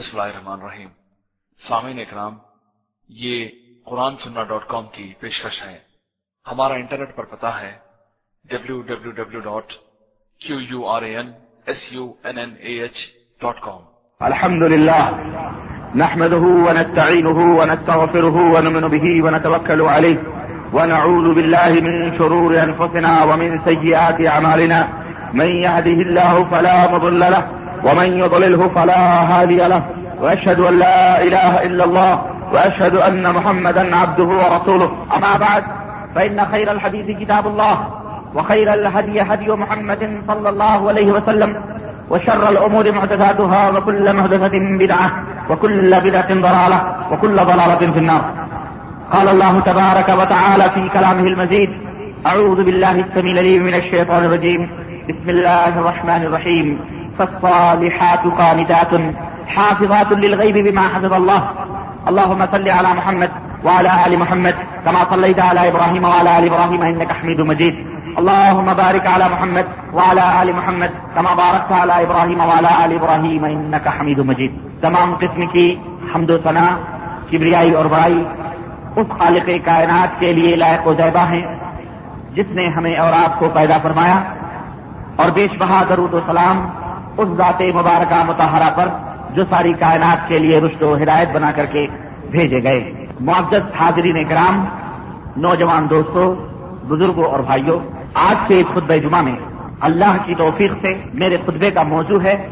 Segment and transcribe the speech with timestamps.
[0.00, 0.88] بسم اللہ الرحمن الرحیم۔
[1.68, 2.34] سامعین اکرام،
[3.08, 3.48] یہ
[3.86, 5.78] قرآن سننا ڈاٹ کام کی پیشکش ہے۔
[6.50, 7.72] ہمارا انٹرنیٹ پر پتا ہے
[8.50, 9.72] W W W dot
[10.44, 11.28] Q U R A N
[11.66, 12.96] S U N N A H
[13.40, 13.82] dot com.
[14.20, 15.02] الحمد لله
[16.02, 20.18] نحمده ونستعينه ونستغفره ونؤمن به ونتوكل عليه
[20.76, 24.80] ونعوذ بالله من شرور أنفسنا ومن سيئات أعمالنا
[25.40, 29.00] من يهده الله فلا مضل له ومن يضلله فلا
[29.32, 29.82] هادي له،
[30.22, 34.90] وأشهد أن لا إله إلا الله، وأشهد أن محمدا عبده ورسوله.
[35.16, 35.62] أما بعد،
[36.14, 37.86] فإن خير الحديث كتاب الله،
[38.34, 41.56] وخير الهدي هدي محمد صلى الله عليه وسلم،
[42.10, 45.10] وشر الأمور محدثاتها، وكل محدثة بدعة،
[45.50, 46.80] وكل بدعة ضلالة،
[47.12, 48.24] وكل ضلالة في النار.
[49.12, 51.70] قال الله تبارك وتعالى في كلامه المزيد
[52.26, 54.70] أعوذ بالله السميع العليم من الشيطان الرجيم.
[55.08, 56.78] بسم الله الرحمن الرحيم.
[57.18, 58.92] فالصالحات قانتات،
[59.48, 61.42] حافظات للغيب بما حفظ الله.
[62.08, 63.30] اللهم صل على محمد
[63.64, 67.74] وعلى آل محمد، كما صليت على إبراهيم وعلى آل إبراهيم، إنك حميد مجيد.
[68.18, 73.88] اللهم بارك على محمد وعلى آل محمد، كما باركت على إبراهيم وعلى آل إبراهيم، إنك
[73.88, 74.52] حميد مجيد.
[74.82, 75.76] تمام قسم کی
[76.14, 76.66] حمد و ثنا
[77.30, 78.24] کبریائی اور بڑائی،
[78.96, 81.46] اس خالق کائنات کے لیے لائق و زیبہ ہیں،
[82.34, 84.20] جس نے ہمیں اور آپ کو پیدا فرمایا.
[85.16, 86.68] اور بیش بہا درود و سلام
[87.20, 88.88] اس ذات مبارکہ متحرہ پر
[89.34, 91.86] جو ساری کائنات کے لیے رشت و ہدایت بنا کر کے
[92.30, 94.64] بھیجے گئے۔ معزز حاضرین کرام،
[95.36, 96.34] نوجوان دوستوں
[96.86, 97.80] بزرگوں اور بھائیوں،
[98.14, 99.36] آج کے خطبہ جمعہ میں
[99.80, 102.48] اللہ کی توفیق سے میرے خطبے کا موضوع ہے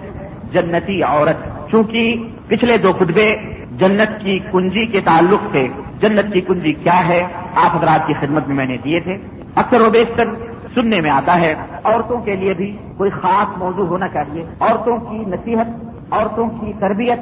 [0.52, 3.36] جنتی عورت۔ چونکہ پچھلے دو خطبے
[3.78, 5.68] جنت کی کنجی کے تعلق سے،
[6.00, 9.16] جنت کی کنجی کیا ہے، آپ حضرات کی خدمت میں میں نے دیے تھے۔
[9.54, 10.24] اکثر و بیشتر
[10.74, 15.18] سننے میں آتا ہے۔ عورتوں کے لیے بھی کوئی خاص موضوع ہونا چاہیے۔ عورتوں کی
[15.18, 15.66] نصیحت،
[16.10, 17.18] عورتوں کی تربیت،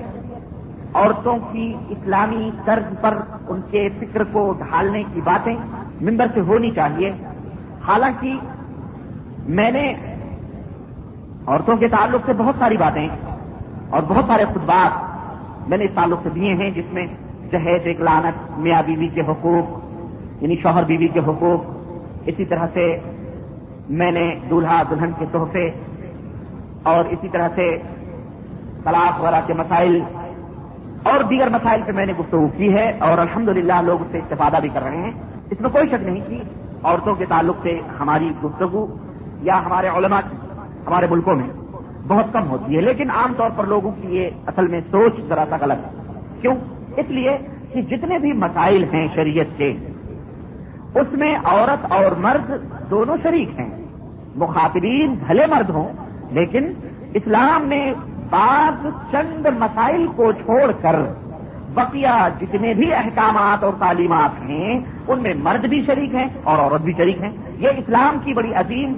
[0.94, 5.56] عورتوں کی اسلامی طرز پر ان کے فکر کو ڈھالنے کی باتیں
[6.00, 7.12] ممبر سے ہونی چاہیے۔
[7.88, 8.34] حالانکہ
[9.49, 9.94] میں نے
[11.47, 13.09] عورتوں کے تعلق سے بہت ساری باتیں
[13.91, 15.16] اور بہت سارے خطبات
[15.69, 17.06] میں نے اس تعلق سے دیے ہیں، جس میں
[17.53, 19.66] جہیز، ایک لانت میاں بیوی کے حقوق
[20.43, 21.65] یعنی شوہر بیوی کے حقوق،
[22.26, 22.99] اسی طرح سے
[23.88, 25.70] میں نے دولہا دلہن کے تحفے
[26.82, 27.76] اور اسی طرح سے
[28.84, 30.00] طلاق وغیرہ کے مسائل
[31.02, 34.56] اور دیگر مسائل پہ میں نے گفتگو کی ہے اور الحمدللہ لوگ اس سے استفادہ
[34.60, 35.12] بھی کر رہے ہیں۔
[35.50, 36.42] اس میں کوئی شک نہیں کہ
[36.82, 38.86] عورتوں کے تعلق سے ہماری گفتگو
[39.42, 40.36] یا ہمارے علماء کی،
[40.86, 41.48] ہمارے ملکوں میں
[42.08, 45.44] بہت کم ہوتی ہے، لیکن عام طور پر لوگوں کی یہ اصل میں سوچ ذرا
[45.50, 45.91] سا غلط ہے۔
[46.41, 46.54] کیوں؟
[46.96, 47.38] اس لیے
[47.72, 49.76] کہ جتنے بھی مسائل ہیں شریعت کے
[51.00, 52.50] اس میں عورت اور مرد
[52.90, 53.70] دونوں شریک ہیں۔
[54.36, 55.88] مخاطبین بھلے مرد ہوں،
[56.30, 56.72] لیکن
[57.14, 57.92] اسلام نے
[58.30, 60.96] بعض چند مسائل کو چھوڑ کر
[61.74, 66.80] بقیہ جتنے بھی احکامات اور تعلیمات ہیں، ان میں مرد بھی شریک ہیں اور عورت
[66.80, 68.94] بھی شریک ہیں۔ یہ اسلام کی بڑی عظیم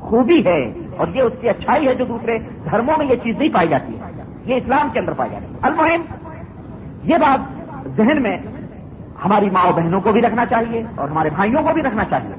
[0.00, 2.38] خوبی ہے اور یہ اس کی اچھائی ہے جو دوسرے
[2.70, 5.58] دھرموں میں یہ چیز نہیں پائی جاتی۔ ہے یہ اسلام کے اندر پائی جاتی۔ ہے
[5.62, 6.02] المہم
[7.02, 7.38] یہ بات
[7.96, 8.38] ذہن میں
[9.24, 12.34] ہماری ماں بہنوں کو بھی رکھنا چاہیے اور ہمارے بھائیوں کو بھی رکھنا چاہیے۔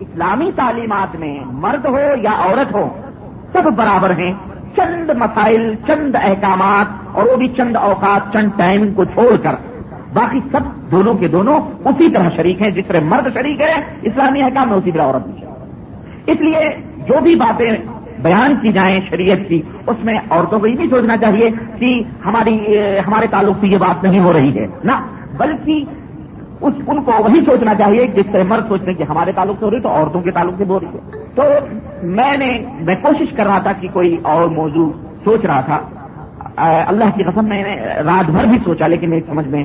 [0.00, 2.88] اسلامی تعلیمات میں مرد ہو یا عورت ہو،
[3.52, 4.32] سب برابر ہیں۔
[4.76, 9.54] چند مسائل، چند احکامات اور وہ بھی چند اوقات، چند ٹائم کو چھوڑ کر۔
[10.14, 14.42] باقی سب دونوں کے دونوں اسی طرح شریک ہیں، جس طرح مرد شریک ہے، اسلامی
[14.42, 15.54] احکام میں اسی طرح عورت بھی شریک
[16.26, 16.60] اس لیے
[16.98, 17.70] جو بھی باتیں
[18.18, 22.78] بیان کی جائیں شریعت کی، اس میں عورتوں کو یہ بھی سوچنا چاہیے کہ ہماری،
[23.06, 24.92] ہمارے تعلق سے یہ بات نہیں ہو رہی ہے۔ نہ،
[25.36, 25.84] بلکہ
[26.66, 29.70] اس ان کو وہی سوچنا چاہیے جس طرح مرد سوچنے کی ہمارے تعلق سے ہو
[29.70, 31.42] رہی تو عورتوں کے تعلق سے ہو رہی ہے۔ تو
[32.18, 32.48] میں نے
[32.86, 34.88] میں کوشش کر رہا تھا کہ کوئی اور موضوع
[35.24, 35.78] سوچ رہا تھا۔
[36.88, 37.76] اللہ کی قسم میں نے
[38.06, 39.64] رات بھر بھی سوچا، لیکن میری سمجھ میں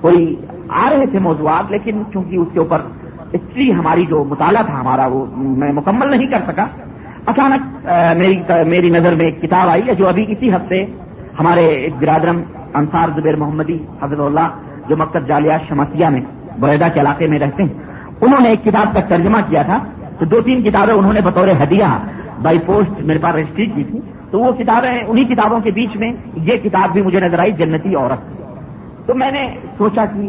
[0.00, 0.34] کوئی
[0.68, 2.80] آ رہے تھے موضوعات، لیکن چونکہ اس کے اوپر
[3.32, 5.24] اسٹری ہماری جو مطالعہ تھا ہمارا، وہ
[5.60, 6.66] میں مکمل نہیں کر سکا۔
[7.26, 7.62] اچانک
[8.16, 8.36] میری
[8.68, 10.84] میری نظر میں ایک کتاب آئی ہے جو ابھی اسی ہفتے
[11.40, 12.42] ہمارے ایک برادرم
[12.74, 14.48] انصار زبیر محمدی حضرت اللہ
[14.88, 16.20] جو مکتب جالیہ شمسیہ میں
[16.60, 17.72] بریدا کے علاقے میں رہتے ہیں۔
[18.20, 19.78] انہوں نے ایک کتاب کا ترجمہ کیا تھا،
[20.18, 21.84] تو دو تین کتابیں انہوں نے بطور ہدیہ
[22.42, 24.00] بائی پوسٹ میرے پاس رجسٹری کی تھی۔
[24.30, 27.94] تو وہ کتابیں انہی کتابوں کے بیچ میں یہ کتاب بھی مجھے نظر آئی، جنتی
[27.94, 28.20] عورت۔
[29.06, 30.28] تو میں نے سوچا کہ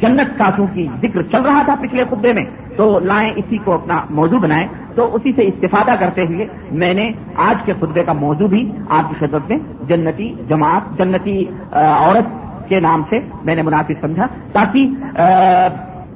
[0.00, 2.44] جنت کاسوں کی ذکر چل رہا تھا پچھلے خطبے میں،
[2.76, 7.10] تو لائیں اسی کو اپنا موضوع بنائیں۔ تو اسی سے استفادہ کرتے ہوئے میں نے
[7.36, 12.80] آج کے خطبے کا موضوع بھی آپ کی خدمت میں، جنتی جماعت، جنتی عورت کے
[12.80, 14.80] نام سے میں نے مناسب سمجھا، تاکہ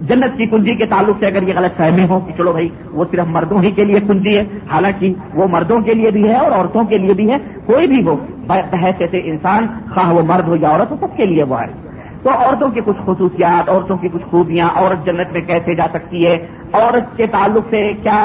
[0.09, 3.05] جنت کی کنجی کے تعلق سے اگر یہ غلط فہمی ہو کہ چلو بھائی، وہ
[3.11, 6.53] صرف مردوں ہی کے لیے کنجی ہے، حالانکہ وہ مردوں کے لیے بھی ہے اور
[6.53, 8.17] عورتوں کے لیے بھی ہے، کوئی بھی ہو
[8.51, 11.67] ایسے انسان، خواہ وہ مرد ہو یا عورت ہو، سب کے لیے وہ ہے۔
[12.23, 16.27] تو عورتوں کی کچھ خصوصیات، عورتوں کی کچھ خوبیاں عورت جنت میں کیسے جا سکتی
[16.27, 16.37] ہے؟
[16.73, 18.21] عورت کے تعلق سے کیا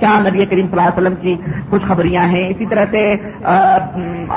[0.00, 1.34] کیا نبی کریم صلی اللہ علیہ وسلم کی
[1.70, 3.02] کچھ خبریاں ہیں؟ اسی طرح سے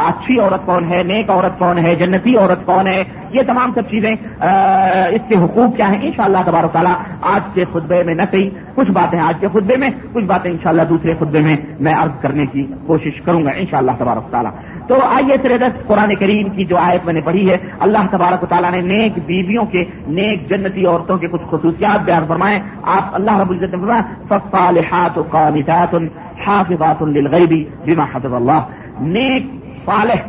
[0.07, 3.03] اچھی عورت کون ہے؟ نیک عورت کون ہے؟ جنتی عورت کون ہے؟
[3.33, 6.95] یہ تمام سب چیزیں اس کے حقوق کیا ہیں؟ انشاءاللہ شاء اللہ تعالیٰ
[7.33, 10.83] آج کے خطبے میں نہ صحیح کچھ باتیں آج کے خطبے میں، کچھ باتیں انشاءاللہ
[10.89, 14.51] دوسرے خطبے میں میں عرض کرنے کی کوشش کروں گا انشاءاللہ شاء اللہ تبارک تعالیٰ۔
[14.89, 18.45] تو آئیے سردت قرآن کریم کی جو آیت میں نے پڑھی ہے، اللہ تبارک و
[18.45, 23.38] تعالیٰ نے نیک بیویوں کے، نیک جنتی عورتوں کے کچھ خصوصیات بیان فرمائے۔ آپ اللہ
[23.38, 25.95] رب العزت نے فرمایا قانتات
[26.47, 28.62] حافظات للغیبی بما حفظ اللہ
[29.00, 29.44] نیک
[29.86, 30.21] صالح،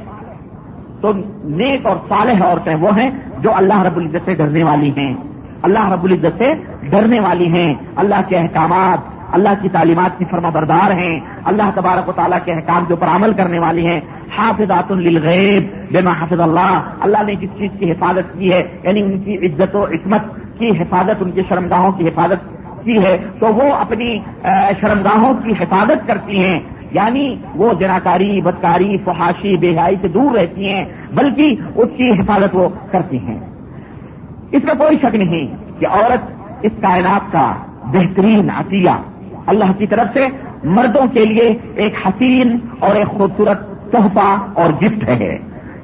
[1.00, 1.12] تو
[1.44, 5.14] نیک اور صالح عورتیں وہ ہیں جو اللہ رب العزت سے ڈرنے والی ہیں۔
[5.62, 8.98] اللہ رب العزت سے ڈرنے والی ہیں۔ اللہ کے احکامات
[9.32, 13.06] اللہ کی تعلیمات کی فرما بردار ہیں۔ اللہ تبارک و تعالیٰ کے احکام کے اوپر
[13.06, 14.00] عمل کرنے والی ہیں۔
[14.38, 19.20] حافظات للغیب، بما حافظ اللہ۔ اللہ نے جس چیز کی حفاظت کی ہے یعنی ان
[19.20, 20.20] کی عزت و عصمت
[20.58, 22.48] کی حفاظت، ان کی شرمگاہوں کی حفاظت
[22.84, 24.18] کی ہے، تو وہ اپنی
[24.80, 26.60] شرمگاہوں کی حفاظت کرتی ہیں۔
[26.92, 32.68] یعنی وہ جناکاری، بدکاری، فحاشی بےحائی سے دور رہتی ہیں، بلکہ اس کی حفاظت وہ
[32.92, 33.38] کرتی ہیں۔
[34.52, 36.30] اس کا کوئی شک نہیں کہ عورت
[36.62, 37.52] اس کائنات کا
[37.84, 38.90] بہترین عطیہ
[39.50, 40.26] اللہ کی طرف سے
[40.64, 43.60] مردوں کے لیے ایک حسین اور ایک خوبصورت
[43.92, 45.38] تحفہ اور گفٹ ہے۔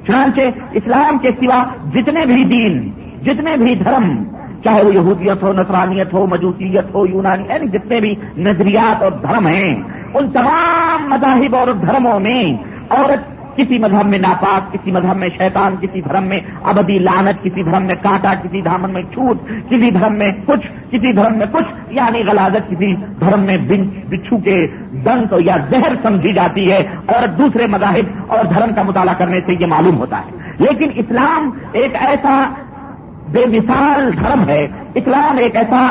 [0.07, 0.41] چنانچہ
[0.71, 2.89] اسلام کے سوا جتنے بھی دین،
[3.23, 4.23] جتنے بھی دھرم،
[4.63, 9.47] چاہے وہ یہودیت ہو، نصرانیت ہو، مجوسیت ہو، یونانی یعنی جتنے بھی نظریات اور دھرم
[9.47, 9.73] ہیں،
[10.13, 12.43] ان تمام مذاہب اور دھرموں میں
[12.89, 17.63] عورت کسی مذہب میں ناپاک، کسی مذہب میں شیطان، کسی دھرم میں ابدی لانت کسی
[17.63, 19.37] دھرم میں کانٹا، کسی دھرم میں چھوٹ
[19.69, 23.57] کسی دھرم میں کچھ، کسی دھرم میں کچھ یعنی غلازت، کسی دھرم میں
[24.09, 29.13] بچھو کے دنت یا زہر سمجھی جاتی ہے اور دوسرے مذاہب اور دھرم کا مطالعہ
[29.13, 32.43] کرنے سے یہ معلوم ہوتا ہے۔ لیکن اسلام ایک ایسا
[33.31, 35.87] بے مثال دھرم ہے، اسلام ایک ایسا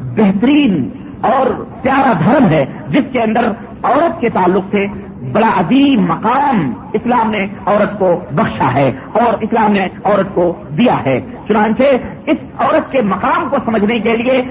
[0.00, 0.88] بہترین
[1.20, 1.46] اور
[1.82, 3.44] پیارا دھرم ہے، جس کے اندر
[3.82, 4.86] عورت کے تعلق سے
[5.32, 6.58] بڑا عظیم مقام
[6.92, 10.44] اسلام نے عورت کو بخشا ہے اور اسلام نے عورت کو
[10.78, 11.82] دیا ہے۔ چنانچہ
[12.26, 14.42] اس عورت کے مقام کو سمجھنے کے لیے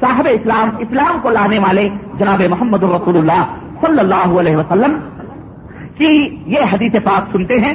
[0.00, 1.88] صاحب اسلام اسلام کو لانے والے
[2.18, 3.42] جناب محمد رسول اللہ
[3.80, 4.98] صلی اللہ علیہ وسلم
[5.98, 7.74] کی یہ حدیث پاک سنتے ہیں،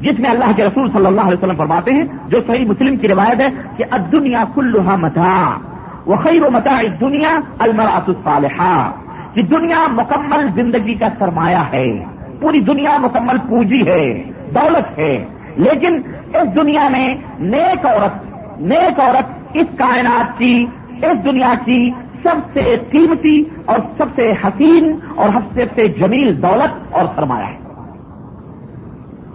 [0.00, 3.08] جس میں اللہ کے رسول صلی اللہ علیہ وسلم فرماتے ہیں، جو صحیح مسلم کی
[3.08, 5.58] روایت ہے کہ دنیا کلوہا متا
[6.06, 8.90] وہ خیر و متا دنیا المراۃ الصالحہ۔
[9.36, 12.04] کہ دنیا مکمل زندگی کا سرمایہ ہے۔
[12.40, 14.22] پوری دنیا مکمل پونجی ہے،
[14.54, 15.24] دولت ہے۔
[15.56, 16.02] لیکن
[16.34, 18.26] اس دنیا میں نیک عورت
[18.60, 21.90] نیک عورت اس کائنات کی، اس دنیا کی
[22.22, 27.56] سب سے قیمتی اور سب سے حسین اور سب سے جمیل دولت اور سرمایہ ہے۔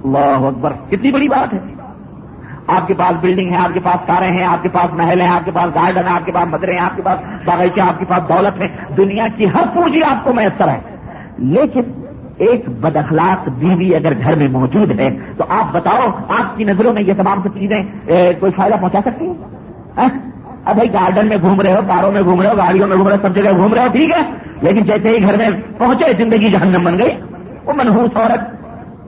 [0.04, 1.81] اللہ اکبر، کتنی بڑی بات ہے۔
[2.72, 5.30] آپ کے پاس بلڈنگ ہے آپ کے پاس کاریں ہیں، آپ کے پاس محل ہیں،
[5.30, 8.00] آپ کے پاس گارڈن ہے آپ کے پاس مدرے ہیں، آپ کے پاس باغیچے آپ
[8.00, 10.80] کے پاس دولت ہے دنیا کی ہر پونجی آپ کو میسر ہے۔
[11.38, 11.82] لیکن
[12.38, 16.08] ایک بد اخلاق بیوی اگر گھر میں موجود ہے، تو آپ بتاؤ،
[16.40, 17.84] آپ کی نظروں میں یہ تمام سب چیزیں
[18.40, 19.34] کوئی فائدہ پہنچا سکتی ہیں؟
[19.98, 20.10] ہاں؟
[20.66, 23.08] اب بھائی گارڈن میں گھوم رہے ہو، کاروں میں گھوم رہے ہو، گاڑیوں میں گھوم
[23.08, 24.22] رہے ہو، سب جگہ گھوم رہے ہو، ٹھیک ہے۔
[24.62, 27.18] لیکن جیسے ہی گھر میں پہنچے، زندگی جہنم بن گئی۔
[27.66, 28.40] وہ منہوس عورت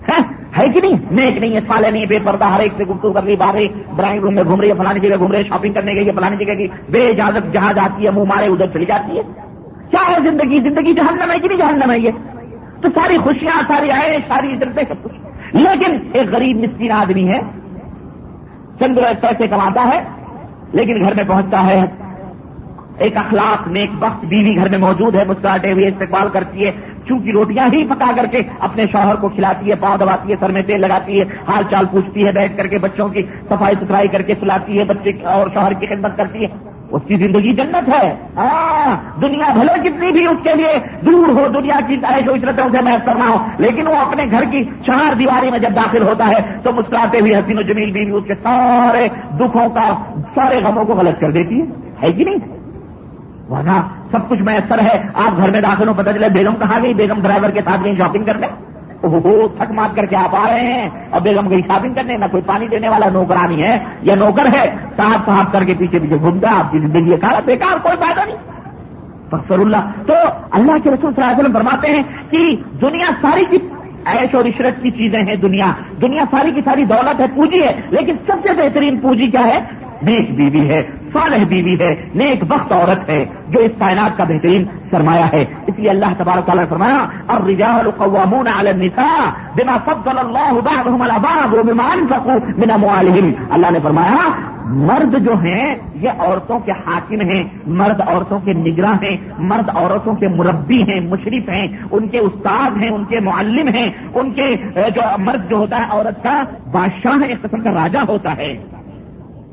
[0.09, 0.99] ہاں؟ ہے کہ نہیں?
[1.11, 3.55] نیک نہیں ہے سالے نہیں، بے پردہ ہر ایک سے گفتگو کر رہی باہر
[3.95, 6.11] ڈرائنگ روم میں گھوم رہی ہے، فلانی جگہ گھوم رہی ہے، شاپنگ کرنے گئی ہے،
[6.11, 9.23] فلانی جگہ کی بے اجازت جہاں جاتی ہے، منہ مارے ادھر چلی جاتی ہے۔
[9.91, 12.11] کیا ہے زندگی؟ زندگی جہنم ہے کہ نہیں جہنم ہے یہ؟
[12.81, 15.13] تو ساری خوشیاں، ساری آئے ساری عزتیں، سب کچھ۔
[15.55, 17.41] لیکن ایک غریب مسکین آدمی ہے،
[18.79, 20.03] چند پیسے کماتا ہے،
[20.73, 21.85] لیکن گھر میں پہنچتا ہے۔
[22.97, 26.71] ایک اخلاق نیک وقت بیوی گھر میں موجود ہے مسکراہٹے ہوئے استقبال کرتی ہے۔
[27.07, 30.51] چونکہ روٹیاں ہی پکا کر کے اپنے شوہر کو کھلاتی ہے، پاؤں دباتی ہے، سر
[30.51, 34.07] میں تیل لگاتی ہے، حال چال پوچھتی ہے، بیٹھ کر کے بچوں کی صفائی ستھرائی
[34.07, 37.89] کر کے سلاتی ہے، بچے اور شوہر کی خدمت کرتی ہے۔ اس کی زندگی جنت
[37.89, 42.81] ہے۔ ہاں، دنیا بھلے کتنی بھی اس کے لیے دور ہو، دنیا کی عشرتوں سے
[42.81, 46.57] محض کرنا ہو، لیکن وہ اپنے گھر کی چار دیواری میں جب داخل ہوتا ہے،
[46.63, 49.07] تو مسکراتے ہوئے حسین و جمیل بھی اس کے سارے
[49.39, 49.93] دکھوں کا،
[50.35, 51.61] سارے غموں کو غلط کر دیتی
[52.03, 52.63] ہے کہ نہیں؟
[53.49, 53.81] ورنہ
[54.13, 57.21] سب کچھ میسر ہے۔ آپ گھر میں داخل ہو پتہ چلے بیگم کہاں گئی؟ بیگم
[57.21, 58.47] ڈرائیور کے ساتھ گئی شاپنگ کرنے۔
[59.03, 62.25] وہ تھک مار کر کے آپ آ رہے ہیں۔ اور بیگم گئی شاپنگ کرنے، نہ
[62.31, 66.15] کوئی پانی دینے والا، نوکرانی ہے یا نوکر ہے۔ صاحب صاحب کر کے پیچھے پیچھے
[66.15, 68.37] گھومتا آپ کی زندگی کا بیکار، کوئی فائدہ نہیں۔
[69.27, 69.77] فخر اللہ۔
[70.07, 70.13] تو
[70.51, 73.57] اللہ کے رسول صلی اللہ علیہ وسلم فرماتے ہیں کہ دنیا ساری کی
[74.05, 75.65] ایش اور عشرت کی چیزیں ہیں دنیا۔
[76.01, 79.59] دنیا ساری کی ساری دولت ہے پونجی ہے۔ لیکن سب سے بہترین پونجی کیا ہے؟
[80.01, 84.63] نیک بیوی ہے۔ صالح بیوی ہے، نیک وقت عورت ہے، جو اس کائنات کا بہترین
[84.91, 89.77] سرمایہ ہے۔ اس لیے اللہ تبارک تعالیٰ نے فرمایا اور رجال قوامون علی النساء بما
[89.85, 94.29] فضل اللہ بعضهم على بعض وبما انفقوا من اموالهم۔ اللہ نے فرمایا،
[94.65, 100.15] مرد جو ہیں، یہ عورتوں کے حاکم ہیں، مرد عورتوں کے نگراں ہیں، مرد عورتوں
[100.15, 104.55] کے مربی ہیں، مشرف ہیں، ان کے استاد ہیں، ان کے معلم ہیں، ان کے
[104.95, 108.53] جو مرد جو ہوتا ہے، عورت کا بادشاہ ایک قسم کا راجا ہوتا ہے۔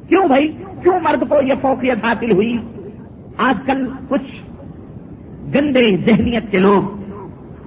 [0.08, 2.58] کیوں بھائی؟ کیوں مرد کو یہ فوقیت حاصل ہوئی،
[3.36, 4.42] آج کل کچھ
[5.54, 6.82] گندے ذہنیت کے لوگ،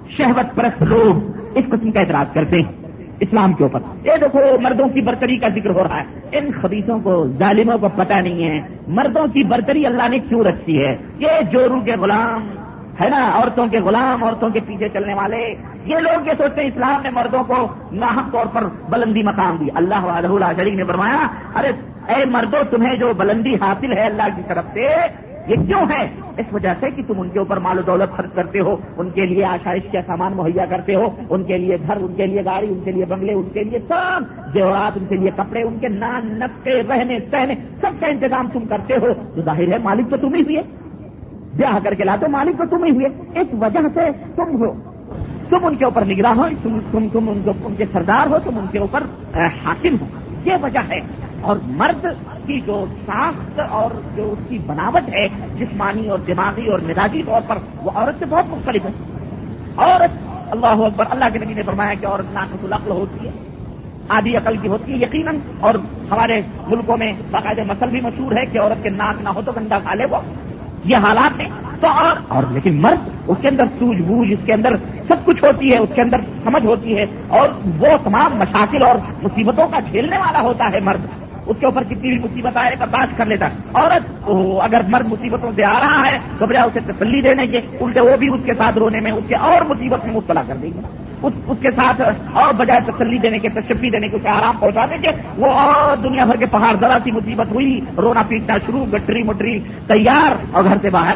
[0.08, 2.72] شہوت پرست لوگ اس قسم کا اعتراض کرتے ہیں،
[3.20, 6.98] اسلام کے اوپر۔ یہ دیکھو، مردوں کی برتری کا ذکر ہو رہا ہے۔ ان خبیصوں
[6.98, 11.28] کو، ظالموں کو پتہ نہیں ہے۔ مردوں کی برتری اللہ نے کیوں رکھی ہے؟ یہ
[11.52, 12.48] جورو کے غلام
[13.00, 15.54] ہے نا، عورتوں کے غلام، عورتوں کے پیچھے چلنے والے۔
[15.84, 19.64] یہ لوگ یہ سوچتے ہیں، اسلام نے مردوں کو ناحق طور پر بلندی مقام دی۔
[19.74, 21.68] اللہ علیہ شریف نے فرمایا، ارے
[22.08, 24.88] اے مردوں تمہیں جو بلندی حاصل ہے اللہ کی طرف سے
[25.48, 26.02] یہ کیوں ہے
[26.38, 29.10] اس وجہ سے کہ تم ان کے اوپر مال و دولت خرچ کرتے ہو ان
[29.10, 32.44] کے لیے آشائش کا سامان مہیا کرتے ہو ان کے لیے گھر ان کے لیے
[32.44, 35.78] گاڑی ان کے لیے بنگلے ان کے لیے سب جوہرات ان کے لیے کپڑے ان
[35.78, 40.10] کے نان نقطے رہنے سہنے سب کا انتظام تم کرتے ہو تو ظاہر ہے مالک
[40.10, 40.62] تو تم ہی ہوئے
[41.56, 43.08] بیاہ کر کے لاتے مالک تو تم ہی ہوئے
[43.40, 44.72] اس وجہ سے تم ہو
[45.50, 48.66] تم ان کے اوپر نگراں ہو تم تم تم ان کے سردار ہو تم ان
[48.72, 49.02] کے اوپر
[49.64, 50.06] حاکم ہو
[50.44, 51.00] یہ وجہ ہے
[51.44, 52.06] اور مرد
[52.46, 57.40] کی جو ساخت اور جو اس کی بناوٹ ہے، جسمانی اور دماغی اور مزاجی طور
[57.46, 58.90] پر، وہ عورت سے بہت مختلف ہے۔
[59.76, 60.18] عورت،
[60.50, 63.32] اللہ اکبر، اللہ کے نبی نے فرمایا کہ عورت ناقص العقل ہوتی ہے،
[64.08, 65.74] آدھی عقل کی ہوتی ہے یقیناً، اور
[66.10, 69.52] ہمارے ملکوں میں باقاعدہ مسل بھی مشہور ہے کہ عورت کے ناک نہ ہو تو
[69.56, 70.18] گندا کھا لے وہ۔
[70.84, 71.48] یہ حالات ہیں۔
[71.80, 74.76] تو اور اور لیکن مرد، اس کے اندر سوج بوجھ اس کے اندر
[75.08, 77.48] سب کچھ ہوتی ہے، اس کے اندر سمجھ ہوتی ہے، اور
[77.78, 82.08] وہ تمام مشاکل اور مصیبتوں کا جھیلنے والا ہوتا ہے مرد۔ اس کے اوپر کتنی
[82.08, 84.30] بھی مصیبت آئے برداشت کر لیتا۔ عورت
[84.62, 88.16] اگر مرد مصیبتوں سے آ رہا ہے تو بجائے اسے تسلی دینے کے الٹے وہ
[88.16, 90.80] بھی اس کے ساتھ رونے میں، اس کے اور مصیبت میں مبتلا کر دیں گے۔
[91.22, 92.00] اس کے ساتھ
[92.32, 95.96] اور بجائے تسلی دینے کے، تشفی دینے کے اسے آرام پہنچا دیں گے۔ وہ اور
[95.96, 100.64] دنیا بھر کے پہاڑ ذرا سی مصیبت ہوئی، رونا پیٹنا شروع، گٹری مٹری، تیار اور
[100.64, 101.14] گھر سے باہر۔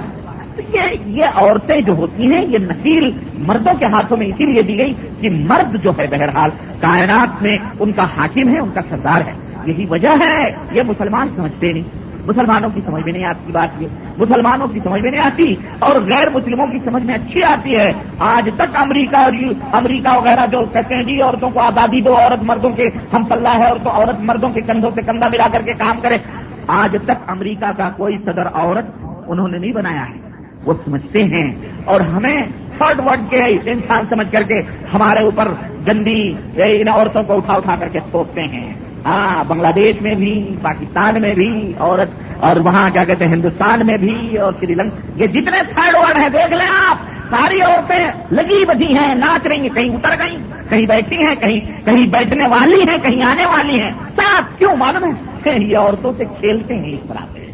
[0.74, 4.78] یہ یہ عورتیں جو ہوتی ہیں، یہ نسیل مردوں کے ہاتھوں میں اسی لیے دی
[4.78, 9.20] گئی کہ مرد جو ہے بہرحال کائنات میں ان کا حاکم ہے، ان کا سردار
[9.20, 9.32] ہے۔
[9.68, 13.88] یہی وجہ ہے یہ مسلمان سمجھتے نہیں۔ مسلمانوں کی سمجھ میں نہیں آتی بات یہ۔
[14.18, 17.92] مسلمانوں کی سمجھ میں نہیں آتی اور غیر مسلموں کی سمجھ میں اچھی آتی ہے۔
[18.18, 19.32] آج تک امریکہ اور
[19.72, 23.48] امریکہ وغیرہ جو کہتے ہیں جی عورتوں کو آزادی دو، عورت مردوں کے ہم پلہ
[23.48, 26.18] ہے اور تو عورت مردوں کے کندھوں سے کندھا ملا کر کے کام کرے۔
[26.66, 28.86] آج تک امریکہ کا کوئی صدر عورت
[29.26, 30.28] انہوں نے نہیں بنایا ہے۔
[30.64, 32.42] وہ سمجھتے ہیں اور ہمیں
[32.78, 34.62] تھرڈ ورڈ کے انسان سمجھ کر کے
[34.94, 35.48] ہمارے اوپر
[35.86, 38.74] گندی ان عورتوں کو اٹھا اٹھا کر کے سوچتے ہیں۔
[39.04, 41.98] ہاں بنگلہ دیش میں بھی، پاکستان میں بھی اور
[42.40, 46.16] اور وہاں کیا کہتے ہیں، ہندوستان میں بھی، اور سری لنکا، یہ جتنے تھرڈ ورڈ
[46.16, 46.96] ہیں، دیکھ لیں آپ،
[47.30, 50.36] ساری عورتیں لگی بدھی ہیں، ناچ رہی ہیں، کہیں اتر گئی
[50.68, 55.10] کہیں بیٹھی ہیں، کہیں کہیں بیٹھنے والی ہیں، کہیں آنے والی ہیں ساتھ کیوں معلوم
[55.46, 57.52] ہے یہ عورتوں سے کھیلتے ہیں اس طرح سے۔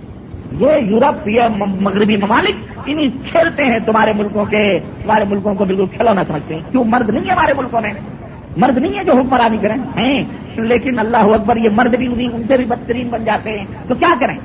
[0.60, 1.40] یہ یورپ، یہ
[1.80, 2.54] مغربی ممالک
[2.86, 7.10] انہیں کھیلتے ہیں تمہارے ملکوں کے، تمہارے ملکوں کو بالکل کھلونا سمجھتے ہیں۔ کیوں مرد
[7.10, 7.92] نہیں ہے ہمارے ملکوں میں؟
[8.56, 10.24] مرد نہیں ہے جو حکمرانی کریں؟ ہیں۔
[10.56, 13.94] لیکن اللہ اکبر یہ مرد بھی انہیں ان سے بھی بدترین بن جاتے ہیں۔ تو
[13.94, 14.38] کیا کریں؟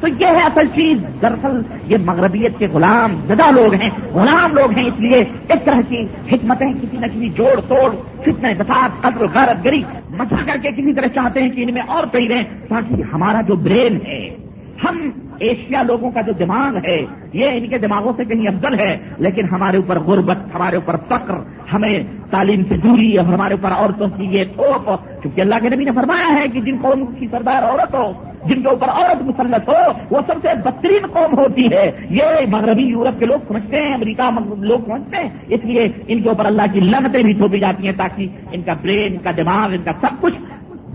[0.00, 4.70] تو یہ ہے اصل چیز۔ دراصل یہ مغربیت کے غلام، زدہ لوگ ہیں۔ غلام لوگ
[4.70, 9.26] ہیں اس لیے اس طرح کی حکمتیں کسی نہ کسی جوڑ توڑ کتنے دفات قدر
[9.34, 12.44] غارت، گری مچا کر کے کسی طرح چاہتے ہیں کہ ان میں اور کہیں رہیں
[12.68, 14.43] تاکہ ہمارا جو برین ہے
[14.88, 18.96] ہم ایشیا لوگوں کا جو دماغ ہے، یہ ان کے دماغوں سے کہیں افضل ہے،
[19.18, 21.34] لیکن ہمارے اوپر غربت، ہمارے اوپر فقر،
[21.72, 24.90] ہمیں تعلیم سے دوری اور ہمارے اوپر عورتوں کی یہ تھوپ۔
[25.22, 28.12] کیونکہ اللہ کے نبی نے فرمایا ہے کہ جن قوم کی سردار عورت ہو
[28.44, 32.82] جن کے اوپر عورت مسلط ہو، وہ سب سے بدترین قوم ہوتی ہے۔ یہ مغربی
[32.82, 36.62] یورپ کے لوگ سمجھتے ہیں، امریکہ لوگ سمجھتے ہیں، اس لیے ان کے اوپر اللہ
[36.72, 39.92] کی لنتیں بھی تھوپی جاتی ہیں تاکہ ان کا برین ان کا دماغ، ان کا
[40.00, 40.34] سب کچھ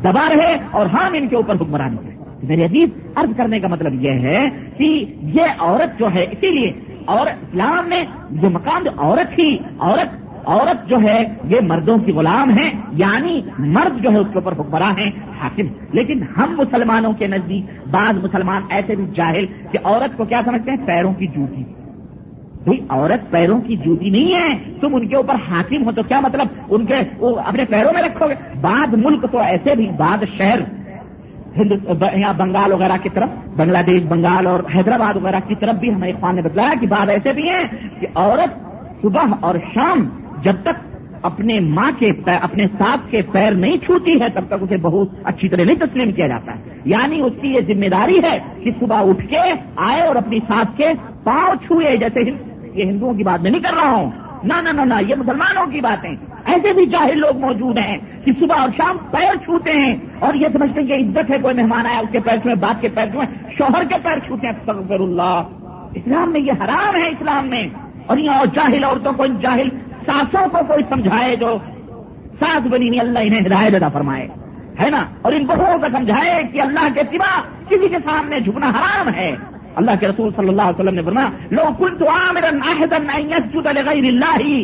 [0.03, 2.08] دبا رہے اور ہم ان کے اوپر حکمرانی کریں۔
[2.43, 6.71] میرے عزیز، عرض کرنے کا مطلب یہ ہے کہ یہ عورت جو ہے، اسی لیے
[7.05, 12.11] اور اسلام میں جو مقام جو عورت تھی، عورت عورت جو ہے، یہ مردوں کی
[12.11, 17.13] غلام ہے یعنی مرد جو ہے اس کے اوپر حکمراں ہیں، حاکم۔ لیکن ہم مسلمانوں
[17.13, 21.27] کے نزدیک، بعض مسلمان ایسے بھی جاہل کہ عورت کو کیا سمجھتے ہیں؟ پیروں کی
[21.27, 21.63] جوتی۔
[22.63, 26.19] بھائی عورت پیروں کی جوتی نہیں ہے، تم ان کے اوپر حاکم ہو تو کیا
[26.19, 26.95] مطلب؟ ان کے
[27.45, 30.59] اپنے پیروں میں رکھو گے۔ بعض ملک تو ایسے بھی، بعض شہر
[32.17, 36.13] یہاں بنگال وغیرہ کی طرف بنگلہ دیش بنگال اور حیدرآباد وغیرہ کی طرف بھی ہمیں
[36.21, 37.63] خان نے بتلایا کہ بات ایسے بھی ہیں
[37.99, 38.69] کہ عورت
[39.01, 40.09] صبح اور شام
[40.41, 40.89] جب تک
[41.21, 45.09] اپنے ماں کے پیر اپنے ساتھ کے پیر نہیں چھوتی ہے، تب تک اسے بہت
[45.23, 48.71] اچھی طرح نہیں تسلیم کیا جاتا ہے۔ یعنی اس کی یہ ذمہ داری ہے کہ
[48.79, 50.85] صبح اٹھ کے آئے اور اپنی ساتھ کے
[51.23, 52.19] پاؤں چھوئے، جیسے
[52.73, 54.11] یہ ہندوؤں کی بات میں نہیں کر رہا ہوں۔
[54.43, 56.15] نہ نہ نہ یہ مسلمانوں کی باتیں۔
[56.45, 60.47] ایسے بھی چاہے لوگ موجود ہیں کہ صبح اور شام پیر چھوتے ہیں اور یہ
[60.53, 63.05] سمجھتے ہیں کہ عزت ہے، کوئی مہمان آیا اس کے پیر چھوئے، باپ کے پیر
[63.05, 63.25] چھوئے،
[63.57, 65.43] شوہر کے پیر چھوتے ہیں تغفر اللہ۔
[65.95, 67.67] اسلام میں یہ حرام ہے، اسلام میں۔
[68.05, 69.69] اور یہ جاہل عورتوں کو جاہل
[70.05, 71.57] ساسوں کو کوئی سمجھائے جو
[72.39, 74.27] ساس بنی نہیں، اللہ انہیں ہدایت ادا فرمائے۔
[74.81, 78.69] ہے نا؟ اور ان بہوؤں کو سمجھائے کہ اللہ کے سوا کسی کے سامنے جھکنا
[78.69, 79.35] حرام ہے۔
[79.75, 83.67] اللہ کے رسول صلی اللہ علیہ وسلم نے فرمایا، لو كنت عامرا احدا ان يسجد
[83.67, 84.59] لغير الله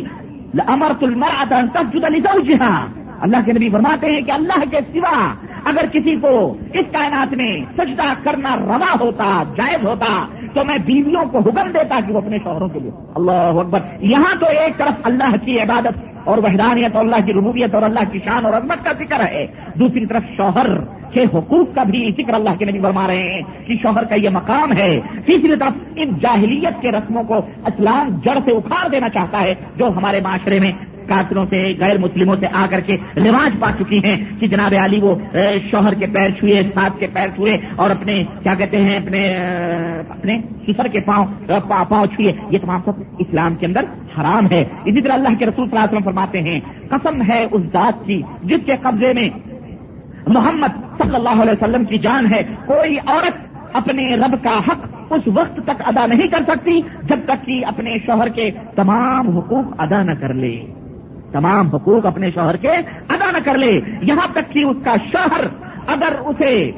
[0.54, 2.86] لامرت المراه ان تسجد لزوجها.
[3.20, 5.34] اللہ کے نبی فرماتے ہیں کہ اللہ کے سوا
[5.64, 11.24] اگر کسی کو اس کائنات میں سجدہ کرنا روا ہوتا، جائز ہوتا، تو میں بیویوں
[11.24, 14.94] کو حکم دیتا کہ وہ اپنے شوہروں کے لیے۔ اللہ اکبر۔ یہاں تو ایک طرف
[15.02, 18.84] اللہ کی عبادت اور وحدانیت اور اللہ کی ربوبیت اور اللہ کی شان اور عظمت
[18.84, 23.06] کا ذکر ہے، دوسری طرف شوہر کے حقوق کا بھی ذکر اللہ کے نبی فرما
[23.06, 27.36] رہے ہیں کہ شوہر کا یہ مقام ہے۔ تیسری طرف ان جاہلیت کے رسموں کو
[27.66, 30.72] اسلام جڑ سے اکھاڑ دینا چاہتا ہے جو ہمارے معاشرے میں
[31.08, 35.00] کافروں سے، غیر مسلموں سے آ کر کے رواج پا چکی ہیں کہ جناب علی
[35.00, 35.14] وہ
[35.70, 39.22] شوہر کے پیر چھوئے، ساتھ کے پیر چھوئے اور اپنے، کیا کہتے ہیں، اپنے
[40.08, 41.26] اپنے سفر کے پاؤں
[41.88, 43.84] پاؤں چھوئے۔ یہ تمام سب اسلام کے اندر
[44.16, 47.46] حرام ہے۔ اسی طرح اللہ کے رسول صلی اللہ علیہ وسلم فرماتے ہیں، قسم ہے
[47.50, 49.28] اس ذات کی جس کے قبضے میں
[50.26, 55.22] محمد صلی اللہ علیہ وسلم کی جان ہے، کوئی عورت اپنے رب کا حق اس
[55.26, 60.02] وقت تک ادا نہیں کر سکتی جب تک کہ اپنے شوہر کے تمام حقوق ادا
[60.02, 60.66] نہ کر لے۔
[61.32, 62.70] تمام حقوق اپنے شوہر کے
[63.08, 65.46] ادا نہ کر لے۔ یہاں تک کہ اس کا شوہر
[65.86, 66.70] اگر اسے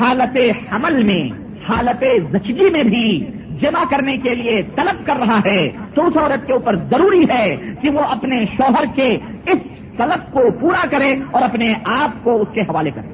[0.00, 0.38] حالت
[0.72, 1.30] حمل میں،
[1.68, 3.26] حالت زچگی میں بھی
[3.60, 7.56] جمع کرنے کے لیے طلب کر رہا ہے تو اس عورت کے اوپر ضروری ہے
[7.82, 12.48] کہ وہ اپنے شوہر کے اس طلب کو پورا کرے اور اپنے آپ کو اس
[12.54, 13.08] کے حوالے کرے۔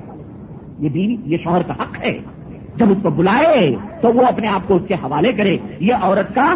[0.79, 2.19] یہ بیوی یہ شوہر کا حق ہے۔
[2.77, 6.35] جب اس کو بلائے تو وہ اپنے آپ کو اس کے حوالے کرے۔ یہ عورت
[6.35, 6.55] کا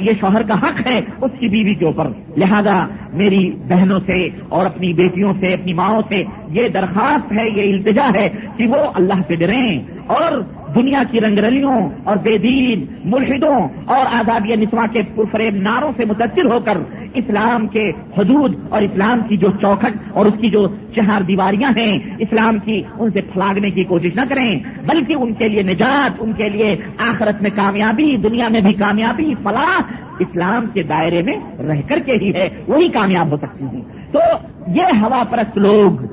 [0.00, 4.66] یہ شوہر کا حق ہے اس کی بیوی کے اوپر۔ لہذا میری بہنوں سے اور
[4.66, 9.20] اپنی بیٹیوں سے، اپنی ماؤں سے یہ درخواست ہے، یہ التجا ہے کہ وہ اللہ
[9.28, 10.40] سے ڈریں اور
[10.74, 16.04] دنیا کی رنگ رلیوں اور بے دین ملحدوں اور آزادی نسواں کے پرفریب ناروں سے
[16.04, 16.78] متاثر ہو کر
[17.14, 21.98] اسلام کے حدود اور اسلام کی جو چوکھٹ اور اس کی جو چہار دیواریاں ہیں،
[22.18, 24.52] اسلام کی ان سے پھلاگنے کی کوشش نہ کریں،
[24.86, 29.34] بلکہ ان کے لیے نجات، ان کے لیے آخرت میں کامیابی، دنیا میں بھی کامیابی،
[29.42, 29.80] فلاح،
[30.18, 33.80] اسلام کے دائرے میں رہ کر کے ہی ہے، وہی کامیاب ہو سکتی ہیں۔
[34.12, 34.18] تو
[34.66, 36.04] یہ ہوا پرست لوگ،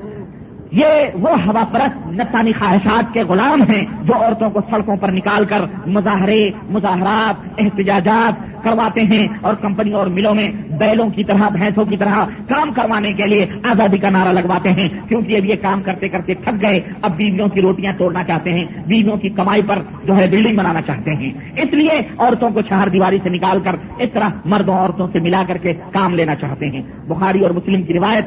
[0.72, 5.44] یہ وہ ہوا پرست نقصانی خواہشات کے غلام ہیں جو عورتوں کو سڑکوں پر نکال
[5.44, 11.84] کر مظاہرے، مظاہرات، احتجاجات کرواتے ہیں اور کمپنی اور ملوں میں بیلوں کی طرح، بھینسوں
[11.84, 15.82] کی طرح کام کروانے کے لیے آزادی کا نعرہ لگواتے ہیں۔ کیونکہ اب یہ کام
[15.82, 19.78] کرتے کرتے تھک گئے، اب بیویوں کی روٹیاں توڑنا چاہتے ہیں، بیویوں کی کمائی پر
[20.04, 23.76] جو ہے بلڈنگ بنانا چاہتے ہیں۔ اس لیے عورتوں کو چہار دیواری سے نکال کر
[23.98, 27.82] اس طرح مردوں عورتوں سے ملا کر کے کام لینا چاہتے ہیں۔ بخاری اور مسلم
[27.82, 28.24] کی روایت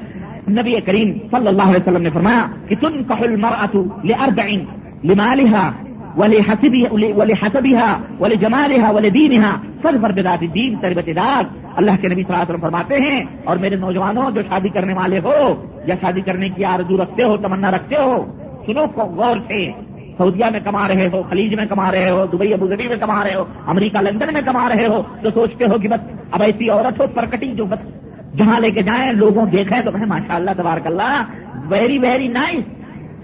[0.49, 4.65] نبی کریم صلی اللہ علیہ وسلم نے فرمایا کہ تم کہل مراتو لاربعین
[5.03, 5.88] لمالها
[6.19, 7.89] ولحسبها،
[8.21, 9.53] ولجمالها، ولدينها
[9.83, 11.43] فاظفر بذات الدين تربت دار
[11.79, 14.93] اللہ کے نبی صلی اللہ علیہ وسلم فرماتے ہیں، اور میرے نوجوانوں، جو شادی کرنے
[14.93, 15.37] والے ہو،
[15.89, 18.15] یا شادی کرنے کی آرزو رکھتے ہو، تمنا رکھتے ہو،
[18.65, 19.61] سنو کو غور سے۔
[20.17, 23.35] سعودیہ میں کما رہے ہو، خلیج میں کما رہے ہو، دبئی ابوظبی میں کما رہے
[23.35, 26.01] ہو، امریکہ، لندن میں کما رہے ہو تو سوچتے ہو کہ بس
[26.31, 27.81] اب ایسی عورت ہو پرکٹی جو بس
[28.37, 31.15] جہاں لے کے جائیں، لوگوں دیکھیں تو ماشاء اللہ تبارک اللہ
[31.71, 32.65] ویری ویری نائس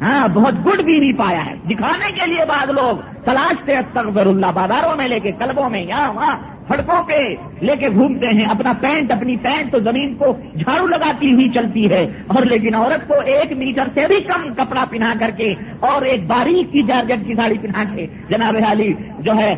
[0.01, 4.45] ہاں بہت گڈ بھی نہیں پایا ہے۔ دکھانے کے لیے بعض لوگ تلاشتے استغفر اللہ
[4.45, 6.35] بازاروں میں لے کے، کلبوں میں، یہاں وہاں
[6.67, 11.33] سڑکوں پہ لے کے گھومتے ہیں۔ اپنا پینٹ، اپنی پینٹ تو زمین کو جھاڑو لگاتی
[11.33, 15.29] ہوئی چلتی ہے۔ اور لیکن عورت کو ایک میٹر سے بھی کم کپڑا پہنا کر
[15.37, 19.55] کے اور ایک باریک کی جارجٹ کی ساڑی پہنا کے جناب حالی جو ہے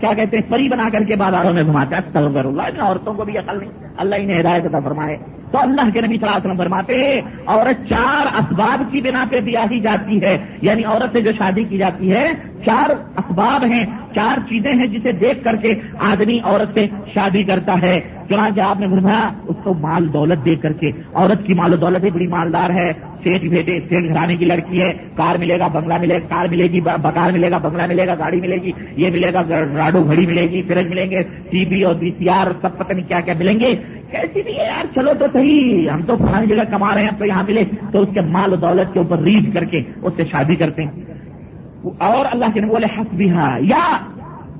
[0.00, 3.38] کیا کہتے ہیں، پری بنا کر کے بازاروں میں گھماتا ہے۔ اللہ عورتوں کو بھی
[3.38, 5.16] اصل نہیں۔ اللہ انہیں ہدایت فرمائے۔
[5.52, 9.24] تو اللہ کے نبی صلی اللہ علیہ وسلم فرماتے ہیں، عورت چار اسباب کی بنا
[9.30, 12.32] پہ بیاہی جاتی ہے۔ یعنی عورت سے جو شادی کی جاتی ہے،
[12.66, 17.74] چار اسباب ہیں، چار چیزیں ہیں جسے دیکھ کر کے آدمی عورت سے شادی کرتا
[17.82, 21.72] ہے۔ چنانچہ آپ نے فرمایا، اس کو مال دولت دے کر کے۔ عورت کی مال
[21.72, 22.92] و دولت ہی بڑی مالدار ہے۔
[23.24, 26.66] سیٹ بیٹے سیٹ گھرانے کی لڑکی ہے۔ کار ملے گا، بنگلہ ملے گا، کار ملے
[26.66, 30.26] گی بکار ملے گا، بنگلہ ملے گا، گاڑی ملے گی، یہ ملے گا راڈو گھڑی
[30.26, 33.20] ملے گی فرج ملیں گے ٹی وی اور بی سی آر، سب پتہ نہیں کیا
[33.20, 33.74] کیا ملیں گے۔
[34.10, 37.24] کیسی بھی ہے یار، چلو تو صحیح، ہم تو پرانی جگہ کما رہے ہیں تو
[37.24, 40.24] یہاں ملے تو اس کے مال و دولت کے اوپر ریچ کر کے اس سے
[40.24, 41.04] شادی کرتے ہیں۔
[41.98, 43.98] اور اللہ کے بولے حق بھی ہاں یا،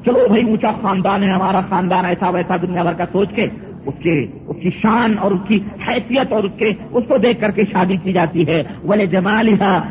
[0.05, 3.47] چلو بھائی، اونچا خاندان ہے، ہمارا خاندان ایسا ویسا، دنیا بھر کا سوچ کے
[3.87, 7.41] اس کے اس کی شان اور اس کی حیثیت اور اس کے اس کو دیکھ
[7.41, 9.49] کر کے شادی کی جاتی ہے۔ بولے جمال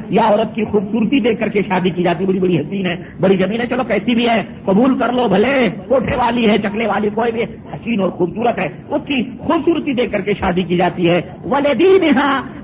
[0.10, 2.96] یا عورت کی خوبصورتی دیکھ کر کے شادی کی جاتی ہے۔ بڑی بڑی حسین ہے،
[3.20, 6.88] بڑی زمین ہے۔ چلو کیسی بھی ہے، قبول کر لو بھلے۔ کوٹھے والی ہے، چکلے
[6.88, 10.78] والی کوئی بھی حسین اور خوبصورت ہے۔ اس کی خوبصورتی دیکھ کر کے شادی کی
[10.78, 12.18] جاتی ہے۔ ولے دین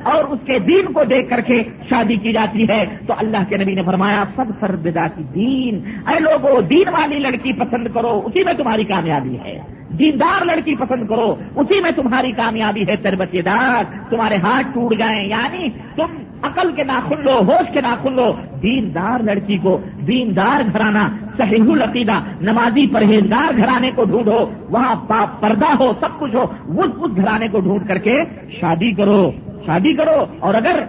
[0.03, 3.57] اور اس کے دین کو دیکھ کر کے شادی کی جاتی ہے۔ تو اللہ کے
[3.57, 8.43] نبی نے فرمایا، سب فردا کی دین۔ اے لوگوں دین والی لڑکی پسند کرو، اسی
[8.43, 13.83] میں تمہاری کامیابی ہے۔ دیندار لڑکی پسند کرو، اسی میں تمہاری کامیابی ہے تربت دار۔
[14.09, 19.19] تمہارے ہاتھ ٹوٹ گئے یعنی تم عقل کے ناخن لو، ہوش کے ناخن لو۔ دیندار
[19.19, 24.95] لڑکی کو دیندار گھرانا صحیح العقیدہ نمازی پرہیزگار گھرانے کو ڈھونڈو۔ وہاں
[25.39, 28.23] پردہ ہو، سب کچھ ہو اس گھرانے کو ڈھونڈ کر کے
[28.61, 29.31] شادی کرو
[29.65, 30.83] شادی کرو۔ اور اگر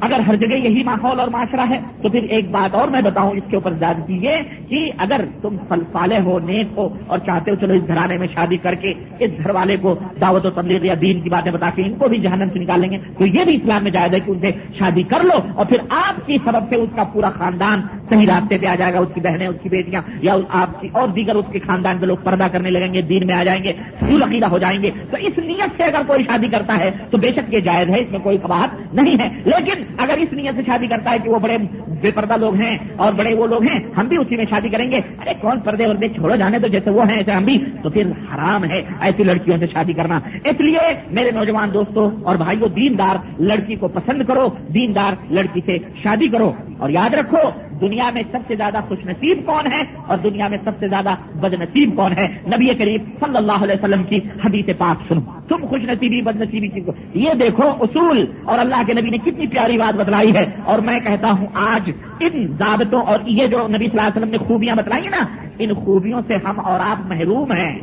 [0.00, 3.30] اگر ہر جگہ یہی ماحول اور معاشرہ ہے، تو پھر ایک بات اور میں بتاؤں
[3.30, 7.50] اس کے اوپر زیادہ کیجیے کہ اگر تم فل پالے ہو، نیک ہو اور چاہتے
[7.50, 10.84] ہو چلو اس گھرانے میں شادی کر کے اس گھر والے کو دعوت و تبلیغ
[10.84, 13.44] یا دین کی باتیں بتا کے ان کو بھی جہنم سے نکالیں گے۔ تو یہ
[13.44, 16.36] بھی اسلام میں جائز ہے کہ ان سے شادی کر لو اور پھر آپ کی
[16.44, 19.46] سبب سے اس کا پورا خاندان صحیح راستے پہ آ جائے گا، اس کی بہنیں،
[19.46, 22.70] اس کی بیٹیاں یا آپ کی اور دیگر اس کے خاندان کے لوگ پردہ کرنے
[22.70, 25.70] لگیں گے، دین میں آ جائیں گے سول عقیدہ ہو جائیں گے۔ تو اس نیت
[25.76, 28.38] سے اگر کوئی شادی کرتا ہے، تو بے شک یہ جائز ہے، اس میں کوئی
[28.38, 31.58] بات نہیں ہے۔ لیکن اگر اس نیت سے شادی کرتا ہے کہ وہ بڑے
[32.00, 34.90] بے پردہ لوگ ہیں اور بڑے وہ لوگ ہیں، ہم بھی اسی میں شادی کریں
[34.90, 37.90] گے۔ ارے، کون پردے وردے چھوڑو؟ جانے تو جیسے وہ ہیں ایسے ہم بھی۔ تو
[37.90, 40.78] پھر حرام ہے ایسی لڑکیوں سے شادی کرنا۔ اس لیے
[41.10, 46.52] میرے نوجوان دوستوں اور بھائیوں دیندار لڑکی کو پسند کرو، دیندار لڑکی سے شادی کرو۔
[46.78, 50.58] اور یاد رکھو دنیا میں سب سے زیادہ خوش نصیب کون ہے اور دنیا میں
[50.64, 54.78] سب سے زیادہ بد نصیب کون ہے؟ نبی قریب صلی اللہ علیہ وسلم کی حدیث
[54.78, 56.80] پاک سنو۔ تم خوش نصیبی، بد نصیبی کی
[57.14, 61.00] یہ دیکھو اصول اور اللہ کے نبی نے کتنی پیاری بات بتلائی ہے۔ اور میں
[61.00, 61.90] کہتا ہوں آج
[62.20, 65.24] ان ضابطوں اور یہ جو نبی صلی اللہ علیہ وسلم نے خوبیاں بتلائی ہیں نا،
[65.58, 67.80] ان خوبیوں سے ہم اور آپ محروم ہیں۔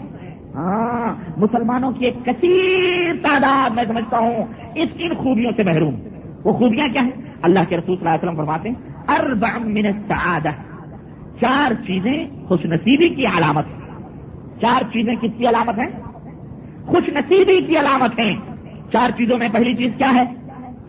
[0.56, 5.96] ہاں مسلمانوں کی ایک کثیر تعداد میں سمجھتا ہوں اس ان خوبیوں سے محروم۔
[6.44, 9.86] وہ خوبیاں کیا ہیں؟ اللہ کے رسول صلی اللہ علیہ وسلم فرماتے ہیں اربع من
[9.86, 10.50] السعادہ
[11.42, 13.66] چار چیزیں خوش نصیبی کی علامت
[14.62, 15.90] چار چیزیں کس کی علامت ہیں؟
[16.86, 18.36] خوش نصیبی کی علامت ہیں.
[18.92, 20.24] چار چیزوں میں پہلی چیز کیا ہے؟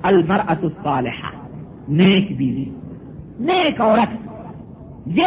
[0.03, 1.31] المر الصالحہ
[1.89, 2.65] نیک بیوی.
[3.41, 4.29] نیک عورت.
[5.07, 5.27] یہ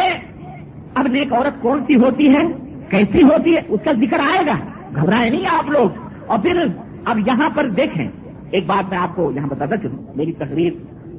[0.94, 2.42] اب نیک عورت کون سی ہوتی ہے؟
[2.88, 4.56] کیسی ہوتی ہے؟ اس کا ذکر آئے گا.
[4.94, 5.90] گھبرائے نہیں آپ لوگ.
[6.26, 6.66] اور پھر
[7.04, 8.08] اب یہاں پر دیکھیں.
[8.50, 10.02] ایک بات میں آپ کو یہاں بتاتا چلوں.
[10.14, 10.72] میری تقریر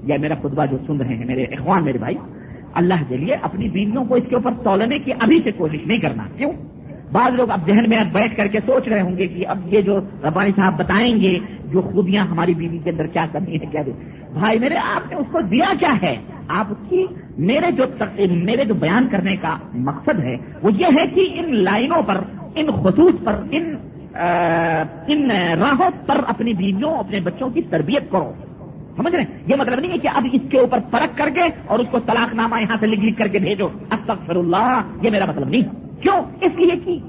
[0.04, 2.16] یا میرا خطبہ جو سن رہے ہیں، میرے اخوان، میرے بھائی،
[2.74, 6.00] اللہ کے لیے اپنی بیویوں کو اس کے اوپر تولنے کی ابھی سے کوشش نہیں
[6.00, 6.52] کرنا۔ کیوں؟
[7.12, 9.82] بعض لوگ اب ذہن میں بیٹھ کر کے سوچ رہے ہوں گے کہ اب یہ
[9.82, 13.82] جو ربانی صاحب بتائیں گے، جو خوبیاں ہماری بیوی کے اندر کیا کرنی ہے، کیا
[13.86, 13.92] دے
[14.34, 16.16] بھائی، میرے، آپ نے اس کو دیا کیا ہے؟
[16.48, 17.06] آپ کی،
[17.38, 17.84] میرے جو
[18.32, 22.18] میرے جو بیان کرنے کا مقصد ہے، وہ یہ ہے کہ ان لائنوں پر،
[22.56, 23.76] ان خصوص پر، ان
[25.08, 28.34] ان راہوں پر اپنی بیویوں، اپنے بچوں کی تربیت کرو۔
[28.98, 31.42] سمجھ رہے ہیں؟ یہ مطلب نہیں ہے کہ اب اس کے اوپر پرکھ کر کے
[31.66, 34.82] اور اس کو طلاق نامہ یہاں سے لکھ لکھ کر کے بھیجو۔ اب تک اللہ
[35.02, 35.62] یہ میرا مطلب نہیں۔
[36.02, 37.00] کیوں؟ اس لیے کہ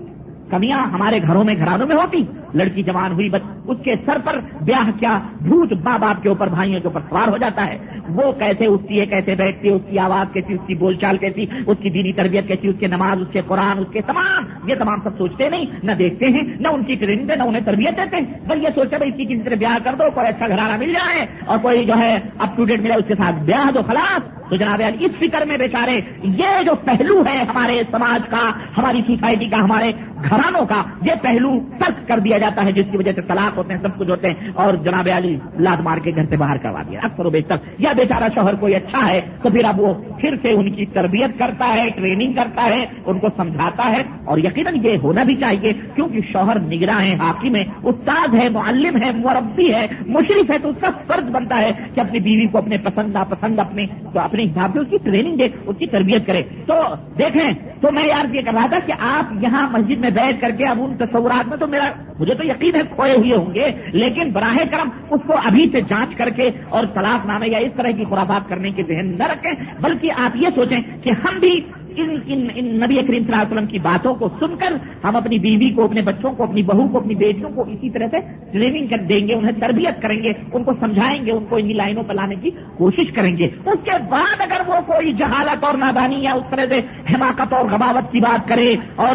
[0.51, 4.39] کمیاں ہمارے گھروں میں، گھرانوں میں ہوتی۔ لڑکی جوان ہوئی بس اس کے سر پر
[4.61, 8.33] بیاہ کیا بھوت ماں باپ کے اوپر بھائیوں کے اوپر سوار ہو جاتا ہے۔ وہ
[8.33, 11.47] کیسے اٹھتی ہے، کیسے بیٹھتی ہے، اس کی آواز کیسی، اس کی بول چال کیسی،
[11.67, 14.75] اس کی دینی تربیت کیسی، اس کے نماز، اس کے قرآن، اس کے تمام یہ
[14.75, 18.17] تمام سب سوچتے نہیں، نہ دیکھتے ہیں، نہ ان کی ٹریننگ نہ انہیں تربیت دیتے
[18.17, 20.77] ہیں۔ بس یہ سوچتے بھائی، اس کی کسی طرح بیاہ کر دو، کوئی اچھا گھرانہ
[20.77, 23.83] مل جائے اور کوئی جو ہے اپ ٹو ڈیٹ ملے، اس کے ساتھ بیاہ دو،
[23.83, 29.01] خلاص۔ تو جناب اس فکر میں بیچارے، یہ جو پہلو ہے ہمارے سماج کا، ہماری
[29.07, 29.93] سوسائٹی کا، ہمارے
[30.31, 33.75] گھرانوں کا، یہ پہلو ترک کر دیا جاتا ہے جس کی وجہ سے طلاق ہوتے
[33.75, 36.83] ہیں، سب کچھ ہوتے ہیں اور جناب علی لاد مار کے گھر سے باہر کروا
[36.83, 40.37] دیا۔ اکثر و بیشتر، یا بیچارہ شوہر کوئی اچھا ہے تو پھر اب وہ پھر
[40.43, 44.75] سے ان کی تربیت کرتا ہے ٹریننگ کرتا ہے، ان کو سمجھاتا ہے اور یقیناً
[44.83, 49.73] یہ ہونا بھی چاہیے کیونکہ شوہر نگراں ہے حاکم ہے استاد ہے معلم ہے مربی
[49.75, 53.13] ہے مشرف ہے تو اس کا فرض بنتا ہے کہ اپنی بیوی کو اپنے پسند،
[53.13, 56.75] ناپسند اپنے، تو اپنے حساب سے اس کی ٹریننگ دے، اس کی تربیت کرے۔ تو
[57.19, 60.51] دیکھیں، تو میں یار یہ کر رہا تھا کہ آپ یہاں مسجد میں بیٹھ کر
[60.59, 63.71] کے اب ان تصورات میں تو میرا مجھے تو یقین ہے کھوئے ہوئے ہوں گے،
[63.93, 67.73] لیکن براہ کرم اس کو ابھی سے جانچ کر کے اور طلاق نامے یا اس
[67.77, 71.55] طرح کی خرابات کرنے کے ذہن نہ رکھیں، بلکہ آپ یہ سوچیں کہ ہم بھی
[71.97, 74.73] ان ان, ان نبی کریم صلی اللہ علیہ وسلم کی باتوں کو سن کر
[75.05, 78.07] ہم اپنی بیوی کو اپنے بچوں کو اپنی بہو کو اپنی بیٹیوں کو اسی طرح
[78.11, 78.17] سے
[78.53, 81.75] ٹریننگ کر دیں گے انہیں تربیت کریں گے ان کو سمجھائیں گے ان کو انہیں
[81.75, 85.75] لائنوں پر لانے کی کوشش کریں گے۔ اس کے بعد اگر وہ کوئی جہالت اور
[85.75, 86.81] نادانی یا اس طرح سے
[87.15, 89.15] حماقت اور غباوت کی بات کرے اور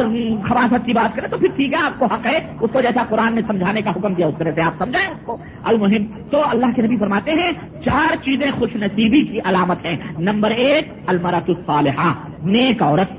[0.49, 3.03] خباست کی بات کرے تو پھر ٹھیک ہے آپ کو حق ہے اس کو جیسا
[3.09, 6.41] قرآن نے سمجھانے کا حکم دیا اس طرح سے آپ سمجھائیں اس کو۔ المہم تو
[6.49, 7.51] اللہ کے نبی فرماتے ہیں
[7.85, 12.13] چار چیزیں خوش نصیبی کی علامت ہیں۔ نمبر ایک المرات الصالحہ۔
[12.43, 13.11] نیک عورت۔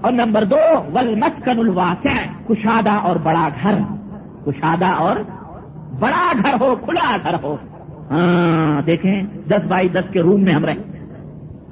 [0.00, 0.56] اور نمبر دو
[0.94, 3.74] ولمسکن الواسع، کشادہ اور بڑا گھر۔
[4.46, 5.16] کشادہ اور
[5.98, 7.56] بڑا گھر ہو، کھلا گھر ہو۔
[8.10, 10.82] ہاں دیکھیں، دس بائی دس کے روم میں ہم رہیں۔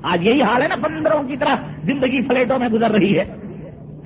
[0.03, 3.25] آج یہی حال ہے نا بندروں کی طرح، زندگی فلیٹوں میں گزر رہی ہے۔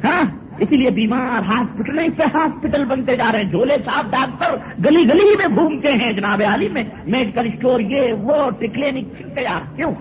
[0.04, 0.22] ہاں
[0.59, 5.37] اسی لیے بیمار ہاسپٹل پہ ہاسپٹل بنتے جا رہے ہیں۔ جھولے صاحب ڈاکٹر گلی گلی
[5.38, 9.92] میں گھومتے ہیں جناب عالی میں۔ میڈیکل اسٹور یہ وہ کلینک چلتے جا کیوں؟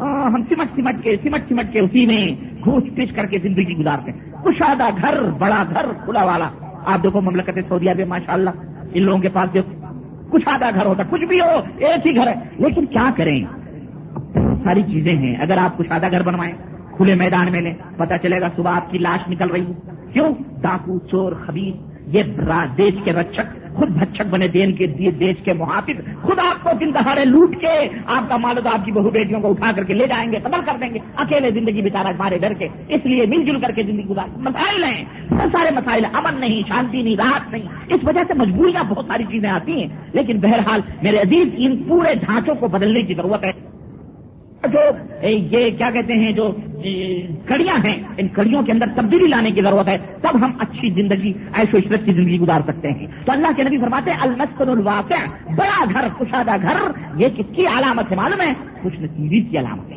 [0.00, 4.12] ہم سمٹ سمٹ کے، سمٹ سمٹ کے اسی میں گھوس پیش کر کے زندگی گزارتے
[4.12, 6.50] ہیں۔ کشادہ گھر، بڑا گھر، کھلا والا۔
[6.86, 8.50] آپ دیکھو مملکت سعودیہ میں ماشاء اللہ
[8.94, 9.62] ان لوگوں کے پاس جو
[10.30, 13.44] کچھ آدھا گھر ہوتا کچھ بھی ہو، ایک ہی گھر ہے۔ لیکن کیا کریں؟
[14.64, 16.54] ساری چیزیں ہیں۔ اگر آپ کچھ آدھا گھر بنوائیں،
[16.96, 19.72] کھلے میدان میں لیں پتا چلے گا صبح آپ کی لاش نکل رہی ہے۔
[20.12, 22.22] کیوں؟ ڈاکو، چور خبیر یہ
[22.78, 26.94] دیش کے رچک خود بھچک بنے دین کے دیش کے محافظ، خود آپ کو دن
[26.94, 30.06] دہاڑے لوٹ کے آپ کا مالد آپ کی بہو بیٹیوں کو اٹھا کر کے لے
[30.06, 33.44] جائیں گے قبل کر دیں گے۔ اکیلے زندگی بتارا مارے ڈر کے، اس لیے مل
[33.44, 37.52] جل کر کے زندگی گزار۔ مسائل ہیں بہت سارے مسائل، امن نہیں، شانتی نہیں، راحت
[37.52, 41.76] نہیں۔ اس وجہ سے مجبوریاں بہت ساری چیزیں آتی ہیں۔ لیکن بہرحال میرے عزیز، ان
[41.76, 43.71] پورے ڈھانچوں کو بدلنے کی ضرورت ہے۔
[44.68, 44.80] جو
[45.22, 46.52] یہ کیا کہتے ہیں جو
[47.44, 51.32] کڑیاں ہیں، ان کڑیوں کے اندر تبدیلی لانے کی ضرورت ہے، تب ہم اچھی زندگی
[51.54, 54.68] ایش و عشرت کی زندگی گزار سکتے ہیں۔ تو اللہ کے نبی فرماتے ہیں، المسکن
[54.68, 56.76] الواقع، بڑا گھر کشادہ گھر،
[57.16, 59.96] یہ کس کی علامت ہے معلوم ہے؟ خوش نصیبی کی علامت ہے۔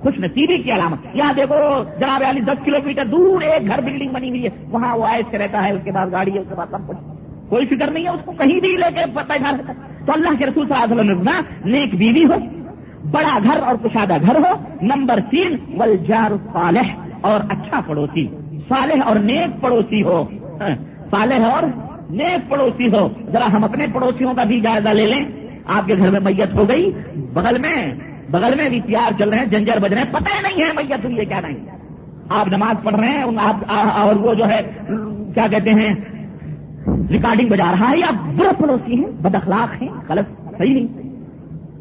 [0.00, 4.12] خوش نصیبی کی علامت یہاں دیکھو، جناب علی، دس کلو میٹر دور ایک گھر بلڈنگ
[4.12, 6.54] بنی ہوئی ہے۔ وہاں وہ ایسے رہتا ہے، اس کے بعد گاڑی ہے، اس کے
[6.54, 6.96] بعد سب کچھ۔
[7.48, 9.34] کوئی فکر نہیں ہے اس کو کہیں بھی لے کے پتا
[10.06, 11.30] تو اللہ کے رسول صلی اللہ علیہ وسلم
[11.64, 12.55] نیک بیوی ہو
[13.10, 18.26] بڑا گھر اور کشادہ گھر ہو، نمبر تین ولجار صالح اور اچھا پڑوسی،
[18.68, 20.24] صالح اور نیک پڑوسی ہو۔
[21.10, 21.62] صالح اور
[22.10, 25.24] نیک پڑوسی ہو۔ ذرا ہم اپنے پڑوسیوں کا بھی جائزہ لے لیں۔
[25.66, 26.92] آپ کے گھر میں میت ہو گئی۔
[27.32, 27.94] بغل میں
[28.30, 31.04] بغل میں بھی پیار چل رہے ہیں، جنجر بج رہے ہیں۔ پتہ نہیں ہے میت
[31.04, 31.66] ہوئی ہے کیا نہیں۔
[32.28, 33.22] آپ نماز پڑھ رہے ہیں
[33.78, 34.60] اور وہ جو ہے،
[35.34, 35.94] کیا کہتے ہیں،
[37.10, 41.05] ریکارڈنگ بجا رہا ہے۔ یا برا پڑوسی ہیں، بد اخلاق ہیں، غلط، صحیح نہیں۔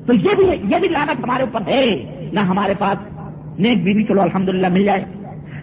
[0.05, 1.85] تو یہ بھی یہ بھی لانت ہمارے اوپر ہے۔
[2.33, 2.97] نہ ہمارے پاس
[3.59, 5.05] نیک بیوی چلو، الحمدللہ، مل جائے۔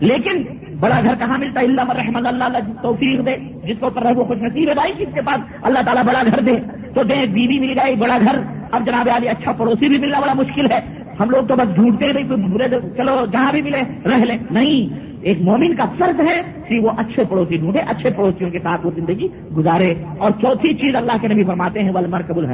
[0.00, 0.42] لیکن
[0.80, 4.24] بڑا گھر کہاں ملتا ہے؟ اللہ رحمد اللہ اللہ توفیق دے۔ جس کو اوپر وہ
[4.24, 6.56] خوش نصیب ہے بھائی، جس کے پاس اللہ تعالیٰ بڑا گھر دے۔
[6.94, 8.38] تو دے، بیوی مل جائے، بڑا گھر۔
[8.72, 10.80] اب جناب علی اچھا پڑوسی بھی ملنا بڑا مشکل ہے۔
[11.20, 15.40] ہم لوگ تو بس ڈھونڈتے نہیں برے چلو، جہاں بھی ملے، رہ لیں۔ نہیں ایک
[15.40, 19.28] مومن کا فرض ہے، کہ وہ اچھے پڑوسی ڈھونڈے، اچھے پڑوسیوں کے ساتھ وہ زندگی
[19.56, 22.46] گزارے۔ اور چوتھی چیز اللہ کے نبی فرماتے ہیں ولمر قبول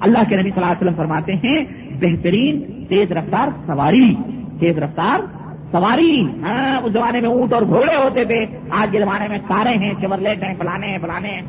[0.00, 1.64] اللہ کے نبی صلی اللہ علیہ وسلم فرماتے ہیں،
[2.00, 4.14] بہترین تیز رفتار سواری۔
[4.60, 5.20] تیز رفتار
[5.72, 9.70] سواری۔ ہاں اس زمانے میں اونٹ اور گھوڑے ہوتے تھے۔ آج کے زمانے میں کارے
[9.70, 11.42] ہیں چورلیٹ ہیں فلانے ہیں فلانے ہیں۔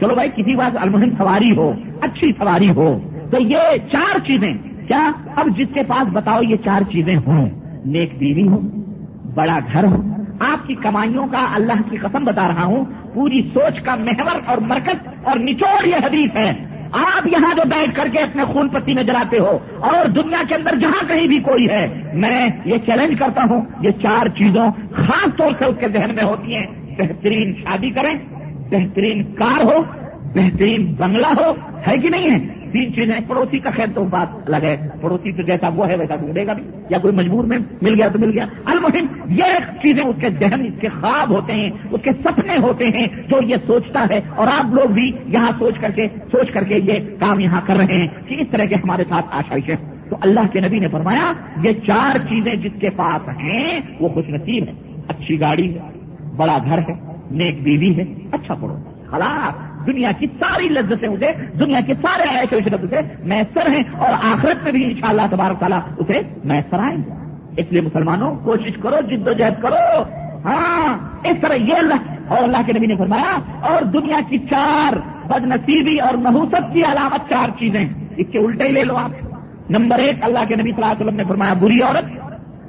[0.00, 2.98] چلو بھائی، کسی بات المحم سواری ہو، اچھی سواری ہو،
[3.30, 3.58] تو یہ
[3.92, 4.54] چار چیزیں۔
[4.88, 7.48] کیا؟ اب جس کے پاس بتاؤ، یہ چار چیزیں ہوں۔
[7.84, 8.60] نیک بیوی ہو
[9.34, 10.02] بڑا گھر ہو
[10.40, 14.58] آپ کی کمائیوں کا اللہ کی قسم بتا رہا ہوں، پوری سوچ کا محور اور
[14.58, 16.52] مرکز اور نچوڑ یہ حدیث ہے۔
[16.92, 20.54] آپ یہاں جو بیٹھ کر کے اپنے خون پتی میں جلاتے ہو اور دنیا کے
[20.54, 25.36] اندر جہاں کہیں بھی کوئی ہے، میں یہ چیلنج کرتا ہوں، یہ چار چیزوں خاص
[25.36, 26.66] طور سے اس کے ذہن میں ہوتی ہیں۔
[26.98, 28.14] بہترین شادی کریں،
[28.70, 29.82] بہترین کار ہو،
[30.34, 31.50] بہترین بنگلہ ہو،
[31.86, 35.42] ہے کہ نہیں ہے؟ تین چیزیں پڑوسی کا خیر تو بات الگ ہے۔ پڑوسی تو
[35.42, 38.30] جیسا وہ ہے، ویسا ڈھونڈے گا بھی۔ یا کوئی مجبور میں مل گیا تو مل
[38.30, 39.44] گیا۔ المحم یہ
[39.82, 43.46] چیزیں اس کے ذہن اس کے خواب ہوتے ہیں، اس کے سپنے ہوتے ہیں جو
[43.46, 46.92] یہ سوچتا ہے۔ اور آپ لوگ بھی یہاں سوچ کر کے، سوچ کر کے یہ
[47.20, 49.76] کام یہاں کر رہے ہیں کہ اس طرح کے ہمارے ساتھ آشائش ہے۔
[50.10, 54.24] تو اللہ کے نبی نے فرمایا، یہ چار چیزیں جس کے پاس ہیں، وہ خوش
[54.28, 54.72] نصیب ہے
[55.08, 55.80] اچھی گاڑی ہے
[56.36, 56.92] بڑا گھر ہے،
[57.30, 62.56] نیک بیوی ہے اچھا پڑھو خلاص دنیا کی ساری لذتیں اسے، دنیا کے سارے ایسے
[62.56, 66.78] عشرت اسے میسر ہیں اور آخرت میں بھی ان شاء اللہ تبارک تعالیٰ اسے میسر
[66.78, 67.10] آئیں گے۔
[67.62, 70.02] اس لیے مسلمانوں، کوشش کرو، جد و جہد کرو۔
[70.44, 71.94] ہاں اس طرح یہ اللہ،
[72.28, 74.92] اور اللہ کے نبی نے فرمایا، اور دنیا کی چار
[75.28, 79.10] بد نصیبی اور نحوست کی علامت چار چیزیں۔ اس کے الٹے ہی لے لو آپ۔
[79.70, 82.04] نمبر ایک، اللہ کے نبی صلی اللہ علیہ وسلم نے فرمایا، بری عورت،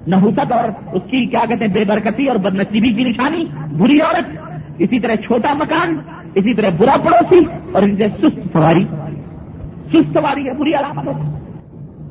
[0.08, 4.00] نحوست، اور اس کی کیا کہتے ہیں، بے برکتی اور بد نصیبی کی نشانی، بری
[4.02, 4.26] عورت۔
[4.78, 5.98] اسی طرح چھوٹا مکان
[6.36, 8.86] اسی طرح برا پڑوسی اور ان سے سست سواری۔
[9.94, 11.40] سست سواری ہے، بری علامت ہے۔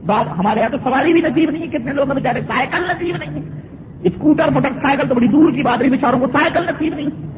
[0.06, 3.42] بات ہمارے یہاں تو سواری بھی نصیب نہیں ہے، کتنے لوگ بیچارے؟ سائیکل نصیب نہیں
[3.42, 3.60] ہے۔
[4.02, 7.30] اسکوٹر، موٹر سائیکل تو بڑی دور کی بات رہی، بیچاروں کو سائیکل نصیب نہیں۔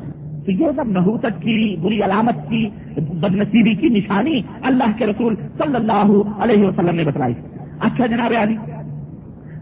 [0.44, 5.34] تو یہ سب نحوست کی، بری علامت کی بد نصیبی کی نشانی اللہ کے رسول
[5.34, 7.34] صلی اللہ علیہ وسلم نے بتلائی۔
[7.80, 8.56] اچھا جناب علی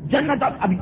[0.04, 0.72] جنت اب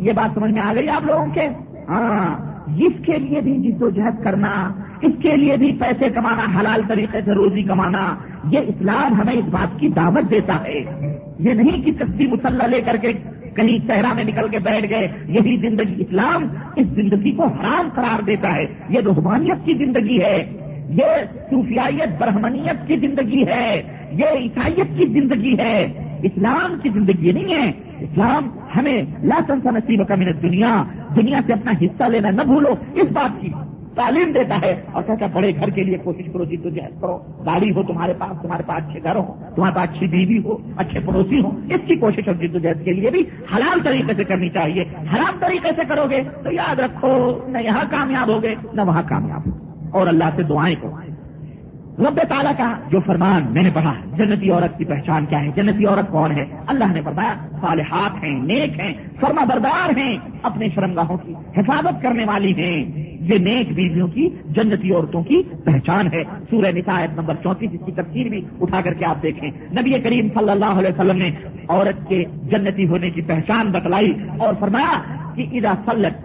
[0.00, 1.48] یہ بات سمجھ میں آ گئی آپ لوگوں کے؟
[1.88, 4.72] ہاں جس کے لیے بھی جد و جہد کرنا
[5.04, 8.14] اس کے لیے بھی پیسے کمانا، حلال طریقے سے روزی کمانا،
[8.50, 10.80] یہ اسلام ہمیں اس بات کی دعوت دیتا ہے۔
[11.38, 13.12] یہ نہیں کہ کسی مسلح لے کر کے
[13.56, 16.44] کہیں صحرا میں نکل کے بیٹھ گئے، یہی زندگی اسلام
[16.76, 20.52] اس زندگی کو حرام قرار دیتا ہے۔ یہ روحانیت کی زندگی ہے۔
[20.88, 21.04] یہ
[21.50, 27.72] صوفیائیت، برہمنیت کی زندگی ہے۔ یہ عیسائیت کی زندگی ہے۔ اسلام کی زندگی نہیں ہے۔
[28.00, 30.82] اسلام ہمیں لاسنسا نصیب کا منت دنیا
[31.16, 33.48] دنیا سے اپنا حصہ لینا نہ بھولو۔ اس بات کی
[33.96, 37.16] تعلیم دیتا ہے اور کہتا بڑے گھر کے لیے کوشش کرو جی تو جہد کرو۔
[37.46, 41.00] گاڑی ہو تمہارے پاس تمہارے پاس اچھے گھر ہو تمہارے پاس اچھی بیوی ہو، اچھے
[41.06, 43.20] پڑوسی ہو اس کی کوشش اور جی جد جہد کے لیے بھی
[43.54, 47.84] حلال طریقے سے کرنی چاہیے۔ حرام طریقے سے کرو گے تو یاد رکھو، نہ یہاں
[47.90, 49.58] کامیاب ہوگے، نہ وہاں کامیاب ہو
[49.90, 51.03] اور اللہ سے دعائیں کرو۔
[51.98, 55.86] رب تعالیٰ کا جو فرمان میں نے پڑھا جنتی عورت کی پہچان کیا ہے؟ جنتی
[55.86, 61.16] عورت کون ہے؟ اللہ نے بتایا صالحات ہیں، نیک ہیں، فرما بردار ہیں، اپنے شرمگاہوں
[61.16, 62.84] کی حفاظت کرنے والی ہیں۔
[63.20, 67.92] یہ نیک بیویوں کی، جنتی عورتوں کی پہچان ہے۔ سورہ نسایت نمبر چونتیس اس کی
[67.92, 71.30] تفصیل بھی اٹھا کر کے آپ دیکھیں۔ نبی کریم صلی اللہ علیہ وسلم نے
[71.68, 75.00] عورت کے جنتی ہونے کی پہچان بتلائی اور فرمایا
[75.34, 76.24] کہ ادا سلت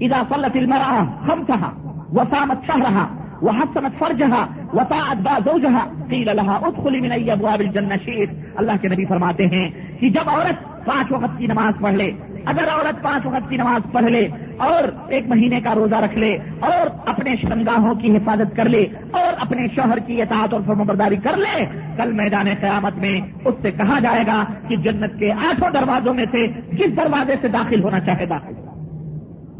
[0.00, 1.70] ادا سلت المرا ہم کہاں
[2.12, 4.42] وسامت شاہ رہا وحسنت فرجها
[4.74, 6.08] وطاعت با زوجها.
[6.10, 10.28] قیل لها، ادخلی من ای ابواب الجنہ شئت اللہ کے نبی فرماتے ہیں کہ جب
[10.30, 12.10] عورت پانچ وقت کی نماز پڑھ لے،
[12.44, 14.28] اگر عورت پانچ وقت کی نماز پڑھ لے
[14.58, 19.40] اور ایک مہینے کا روزہ رکھ لے اور اپنے شرمگاہوں کی حفاظت کر لے اور
[19.40, 23.98] اپنے شوہر کی اطاعت اور فرمبرداری کر لے، کل میدان قیامت میں اس سے کہا
[23.98, 28.26] جائے گا کہ جنت کے آٹھوں دروازوں میں سے جس دروازے سے داخل ہونا چاہے
[28.26, 28.54] داخل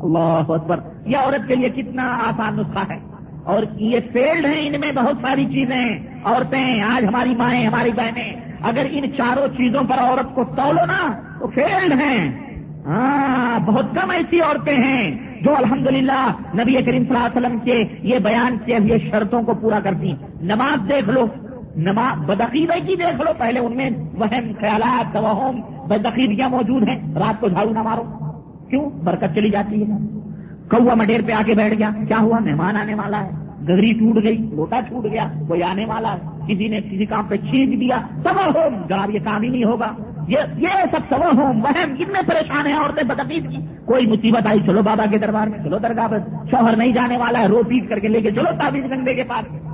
[0.03, 3.12] اللہ اکبر، یہ عورت کے لیے کتنا آسان نسخہ ہے۔
[3.45, 8.33] اور یہ فیلڈ ہیں، ان میں بہت ساری چیزیں۔ عورتیں، آج ہماری مائیں، ہماری بہنیں۔
[8.63, 12.53] اگر ان چاروں چیزوں پر عورت کو تولو نا، تو فیلڈ ہیں۔
[12.87, 17.85] ہاں بہت کم ایسی عورتیں ہیں جو الحمدللہ نبی کریم صلی اللہ علیہ وسلم کے
[18.03, 21.27] یہ بیان کیے ہوئے شرطوں کو پورا کرتی۔ نماز دیکھ لو،
[21.77, 27.41] نماز بدقیدے کی دیکھ لو۔ پہلے ان میں وہم، خیالات، توہم بدقیدگیاں موجود ہیں۔ رات
[27.41, 28.03] کو جھاڑو نہ مارو۔
[28.71, 30.22] کیوں؟ برکت چلی جاتی ہے۔
[30.73, 33.31] کوا مڈیر پہ آ کے بیٹھ گیا۔ کیا ہوا؟ مہمان آنے والا ہے۔
[33.69, 37.37] گگری ٹوٹ گئی لوٹا چھوٹ گیا، کوئی آنے والا ہے۔ کسی نے کسی کام پہ
[37.37, 39.93] چھینک دیا۔ سب ہوم، جناب، یہ کام ہی نہیں ہوگا۔
[40.29, 40.39] یہ
[40.91, 45.05] سب سب ہوم، وہم کتنے پریشان ہیں عورتیں بدقید کی کوئی مصیبت آئی، چلو بابا
[45.11, 46.19] کے دربار میں، چلو درگاہ پر۔
[46.51, 49.23] شوہر نہیں جانے والا ہے، رو پیٹ کر کے لے کے چلو تعویذ گنگے کے
[49.25, 49.72] پاس۔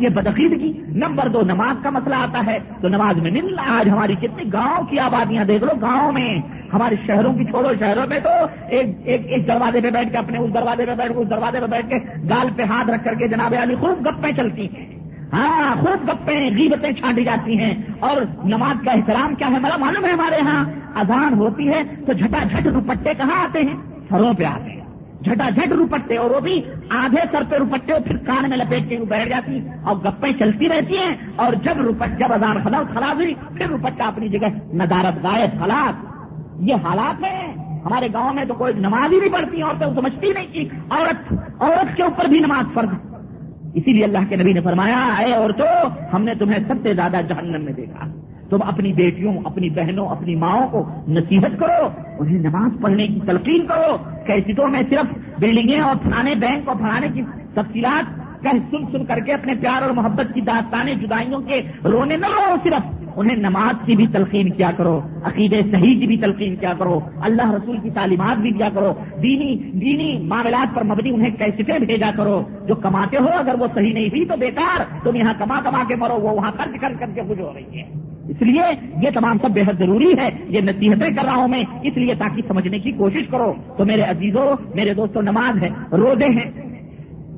[0.00, 4.14] یہ بدقیدگی نمبر دو نماز کا مسئلہ آتا ہے تو نماز میں نہیں آج ہماری
[4.14, 6.38] کتنی گاؤں کی آبادیاں دیکھ لو گاؤں میں
[6.72, 8.28] ہمارے شہروں کی چھوڑو شہروں میں تو
[8.68, 11.60] ایک ایک ایک دروازے پہ بیٹھ کے اپنے اس دروازے پہ بیٹھ کے اس دروازے
[11.60, 11.96] پہ بیٹھ کے
[12.30, 14.98] گال پہ ہاتھ رکھ کر کے جناب علی خوب گپیں چلتی ہیں۔
[15.32, 20.04] ہاں خوب گپیں، غیبتیں چھانٹی جاتی ہیں۔ اور نماز کا احترام کیا ہے؟ میرا معلوم
[20.04, 23.74] ہے ہمارے ہاں۔ اذان ہوتی ہے تو جھٹا جھٹ دوپٹے کہاں آتے ہیں؟
[24.08, 24.79] سروں پہ آتے ہیں۔
[25.24, 28.98] جھٹا جھٹ روپٹے اور وہ بھی آدھے سر پہ روپٹے پھر کان میں لپیٹ کے
[28.98, 33.34] بیٹھ جاتی اور گپیں چلتی رہتی ہیں اور جب روپٹ جب ازان خلاف خراب ہوئی،
[33.58, 36.04] پھر روپٹا اپنی جگہ ندارت غائب خلاف
[36.60, 37.54] یہ حالات ہیں۔
[37.84, 41.96] ہمارے گاؤں میں تو کوئی نماز ہی نہیں پڑھتی، عورتیں سمجھتی نہیں کی عورت عورت
[41.96, 42.88] کے اوپر بھی نماز فرض
[43.74, 47.20] اسی لیے اللہ کے نبی نے فرمایا، اے عورتوں، ہم نے تمہیں سب سے زیادہ
[47.28, 48.06] جہنم میں دیکھا۔
[48.50, 53.66] تم اپنی بیٹیوں، اپنی بہنوں، اپنی ماؤں کو نصیحت کرو، انہیں نماز پڑھنے کی تلقین
[53.66, 57.22] کرو، کیسٹوں میں صرف بلڈنگیں اور پھلانے بینک اور پھلانے کی
[57.54, 62.16] تفصیلات کہ سن سن کر کے اپنے پیار اور محبت کی داستانیں جدائیوں کے رونے
[62.16, 62.82] نہ رہو صرف،
[63.16, 67.50] انہیں نماز کی بھی تلقین کیا کرو عقید صحیح کی بھی تلقین کیا کرو، اللہ
[67.50, 72.42] رسول کی تعلیمات بھی دیا کرو، دینی دینی معاملات پر مبنی انہیں کیسے بھیجا کرو،
[72.66, 75.96] جو کماتے ہو اگر وہ صحیح نہیں ہوئی تو بیکار، تم یہاں کما کما کے
[75.96, 78.62] مرو، وہ وہاں خرچ کر کر کے خوش ہو رہی ہے اس لیے
[79.02, 82.14] یہ تمام سب بے حد ضروری ہے، یہ نصیحتیں کر رہا ہوں میں، اس لیے
[82.14, 86.70] تاکہ سمجھنے کی کوشش کرو۔ تو میرے عزیزوں میرے دوستوں نماز ہے، روزے ہیں۔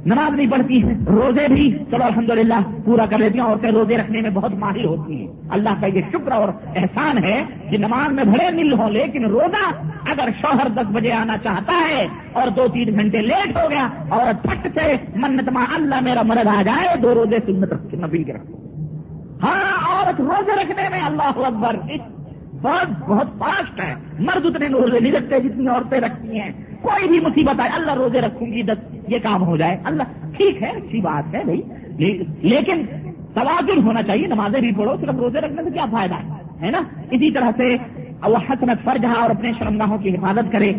[0.07, 4.21] نماز نہیں پڑھتی ہے، روزے بھی۔ چلو الحمدللہ، پورا کر لیتی ہیں عورتیں روزے رکھنے
[4.21, 8.25] میں بہت ماہر ہوتی ہیں۔ اللہ کا یہ شکر اور احسان ہے کہ نماز میں
[8.25, 9.71] بڑے مل ہوں، لیکن روزہ
[10.11, 14.33] اگر شوہر دس بجے آنا چاہتا ہے اور دو تین گھنٹے لیٹ ہو گیا اور
[14.43, 18.72] پھٹ سے منت ماں اللہ میرا مرد آ جائے، دو روزے سنت نبی کے رکھو۔
[19.43, 21.77] ہاں عورت روزے رکھنے میں اللہ اکبر۔
[22.63, 26.51] بہت بہت فاسٹ ہے۔ مرد اتنے روزے نہیں رکھتے جتنی عورتیں رکھتی ہیں۔
[26.83, 30.03] کوئی بھی مصیبت آئے، اللہ روزے رکھوں گی دس یہ کام ہو جائے۔ اللہ،
[30.37, 31.63] ٹھیک ہے، اچھی بات ہے بھائی۔
[32.43, 32.87] لیکن
[33.35, 36.15] توازن ہونا چاہیے، نمازیں بھی پڑھو، صرف روزے رکھنے سے کیا فائدہ
[36.65, 36.79] ہے؟ نا؟
[37.11, 37.77] اسی طرح سے
[38.23, 40.73] وہ حسنت فرج اور اپنے شرمگاہوں کی حفاظت کرے۔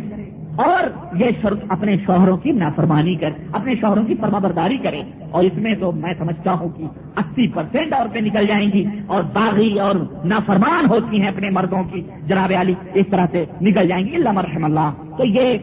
[0.56, 5.02] اور یہ شرط اپنے شوہروں کی نافرمانی کر اپنے شوہروں کی فرما برداری کرے۔
[5.32, 6.84] اور اس میں تو میں سمجھتا ہوں کہ
[7.18, 9.96] اسی پرسینٹ عورتیں نکل جائیں گی اور باغی اور
[10.26, 14.32] نافرمان ہوتی ہیں اپنے مردوں کی۔ جناب علی، اس طرح سے نکل جائیں گی۔ اللہ
[14.32, 15.58] مرحم اللہ۔ تو یہ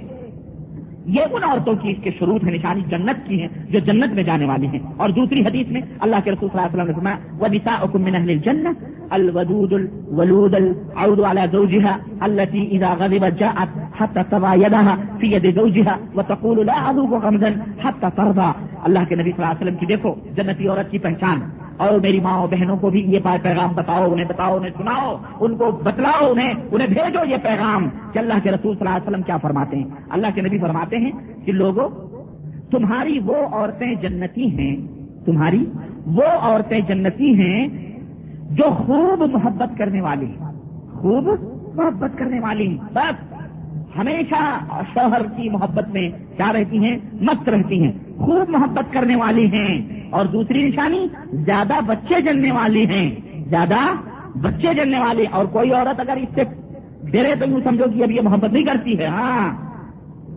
[1.07, 4.23] یہ ان عورتوں کی اس کے شروع ہے نشانی جنت کی ہیں جو جنت میں
[4.23, 7.15] جانے والی ہیں۔ اور دوسری حدیث میں اللہ کے رسول صلی اللہ علیہ وسلم نے
[7.39, 14.03] وہ نسا حکم من اہل الجنت الودود الولود العود على زوجها التي اذا غضبت جاءت
[14.03, 17.49] حتى تضع يدها في يد زوجها وتقول لا اذوق غمزا
[17.85, 18.51] حتى ترضى۔
[18.83, 22.21] اللہ کے نبی صلی اللہ علیہ وسلم کی دیکھو، جنتی عورت کی پہچان۔ اور میری
[22.21, 26.55] ماں بہنوں کو بھی یہ پیغام بتاؤ، انہیں بتاؤ، انہیں سناؤ، ان کو بتلاؤ، انہیں
[26.71, 29.85] انہیں بھیجو یہ پیغام کہ اللہ کے رسول صلی اللہ علیہ وسلم کیا فرماتے ہیں۔
[30.11, 31.11] اللہ کے نبی فرماتے ہیں
[31.45, 31.89] کہ لوگوں،
[32.71, 34.77] تمہاری وہ عورتیں جنتی ہیں،
[35.27, 35.65] تمہاری
[36.07, 37.69] وہ عورتیں جنتی ہیں
[38.51, 40.33] جو خوب محبت کرنے والی
[40.93, 41.29] خوب
[41.75, 43.33] محبت کرنے والی بس،
[43.99, 44.59] ہمیشہ
[44.95, 50.01] شوہر کی محبت میں کیا رہتی ہیں؟ مست رہتی ہیں۔ خوب محبت کرنے والی ہیں۔
[50.11, 53.11] اور دوسری نشانی، زیادہ بچے جننے والی ہیں۔
[53.49, 53.77] زیادہ
[54.39, 56.43] بچے جننے والی۔ اور کوئی عورت اگر اس سے
[57.11, 59.71] ڈرے تو یوں سمجھو کہ اب یہ محبت نہیں کرتی ہے۔ ہاں۔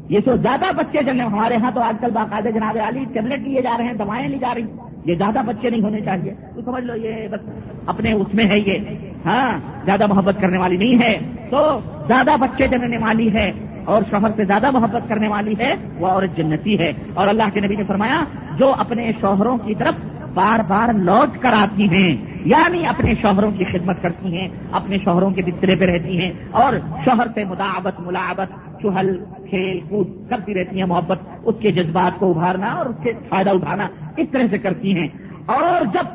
[0.09, 3.61] یہ تو زیادہ بچے جننے، ہمارے ہاں تو آج کل باقاعدہ جناب علی ٹیبلٹ لیے
[3.61, 4.63] جا رہے ہیں، دوائیں لی جا رہی
[5.05, 7.39] یہ زیادہ بچے نہیں ہونے چاہیے۔ تو سمجھ لو، یہ بس
[7.85, 8.77] اپنے اس میں ہے یہ۔
[9.25, 11.19] ہاں زیادہ محبت کرنے والی نہیں ہے۔
[11.49, 13.51] تو زیادہ بچے جننے والی ہے۔
[13.85, 17.61] اور شوہر سے زیادہ محبت کرنے والی ہے، وہ عورت جنتی ہے۔ اور اللہ کے
[17.61, 18.23] نبی نے فرمایا،
[18.57, 19.93] جو اپنے شوہروں کی طرف
[20.33, 25.31] بار بار لوٹ کر آتی ہیں یعنی اپنے شوہروں کی خدمت کرتی ہیں، اپنے شوہروں
[25.31, 26.73] کے بسترے پہ رہتی ہیں، اور
[27.05, 32.29] شوہر سے مداوت ملاوت چہل، کھیل کود کرتی رہتی ہیں، محبت، اس کے جذبات کو
[32.29, 35.07] ابھارنا اور اس کے فائدہ اٹھانا، اس طرح سے کرتی ہیں۔
[35.45, 36.05] اور جب،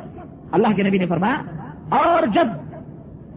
[0.51, 1.41] اللہ کے نبی نے فرمایا،
[1.89, 2.47] اور جب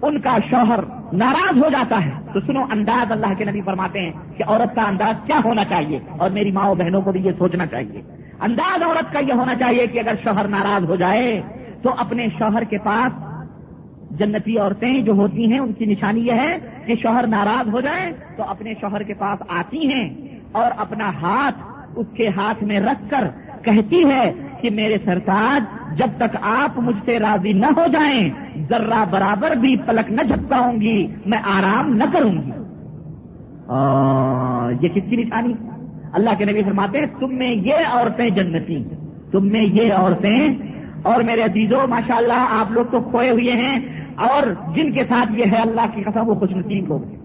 [0.03, 0.81] ان کا شوہر
[1.13, 4.83] ناراض ہو جاتا ہے تو سنو انداز اللہ کے نبی فرماتے ہیں کہ عورت کا
[4.83, 8.03] انداز کیا ہونا چاہیے اور میری ماں بہنوں کو بھی یہ سوچنا چاہیے۔
[8.41, 11.43] انداز عورت کا یہ ہونا چاہیے کہ اگر شوہر ناراض ہو جائے
[11.83, 13.13] تو اپنے شوہر کے پاس
[14.19, 18.13] جنتی عورتیں جو ہوتی ہیں، ان کی نشانی یہ ہے کہ شوہر ناراض ہو جائے
[18.37, 21.59] تو اپنے شوہر کے پاس آتی ہیں اور اپنا ہاتھ
[21.97, 23.25] اس کے ہاتھ میں رکھ کر
[23.65, 24.33] کہتی ہے
[24.63, 25.63] کہ میرے سرتاج،
[25.99, 28.31] جب تک آپ مجھ سے راضی نہ ہو جائیں،
[28.69, 32.51] ذرہ برابر بھی پلک نہ جھپکاؤں گی، میں آرام نہ کروں گی۔
[34.81, 35.53] یہ کس کی نشانی؟
[36.13, 38.85] اللہ کے نبی فرماتے ہیں، تم میں یہ عورتیں جنتی
[39.33, 40.49] تم میں یہ عورتیں۔
[41.03, 44.43] اور میرے عزیزوں ماشاء اللہ آپ لوگ تو کھوئے ہوئے ہیں۔ اور
[44.77, 47.22] جن کے ساتھ یہ ہے اللہ کی قسم، وہ خوش نصیب لوگ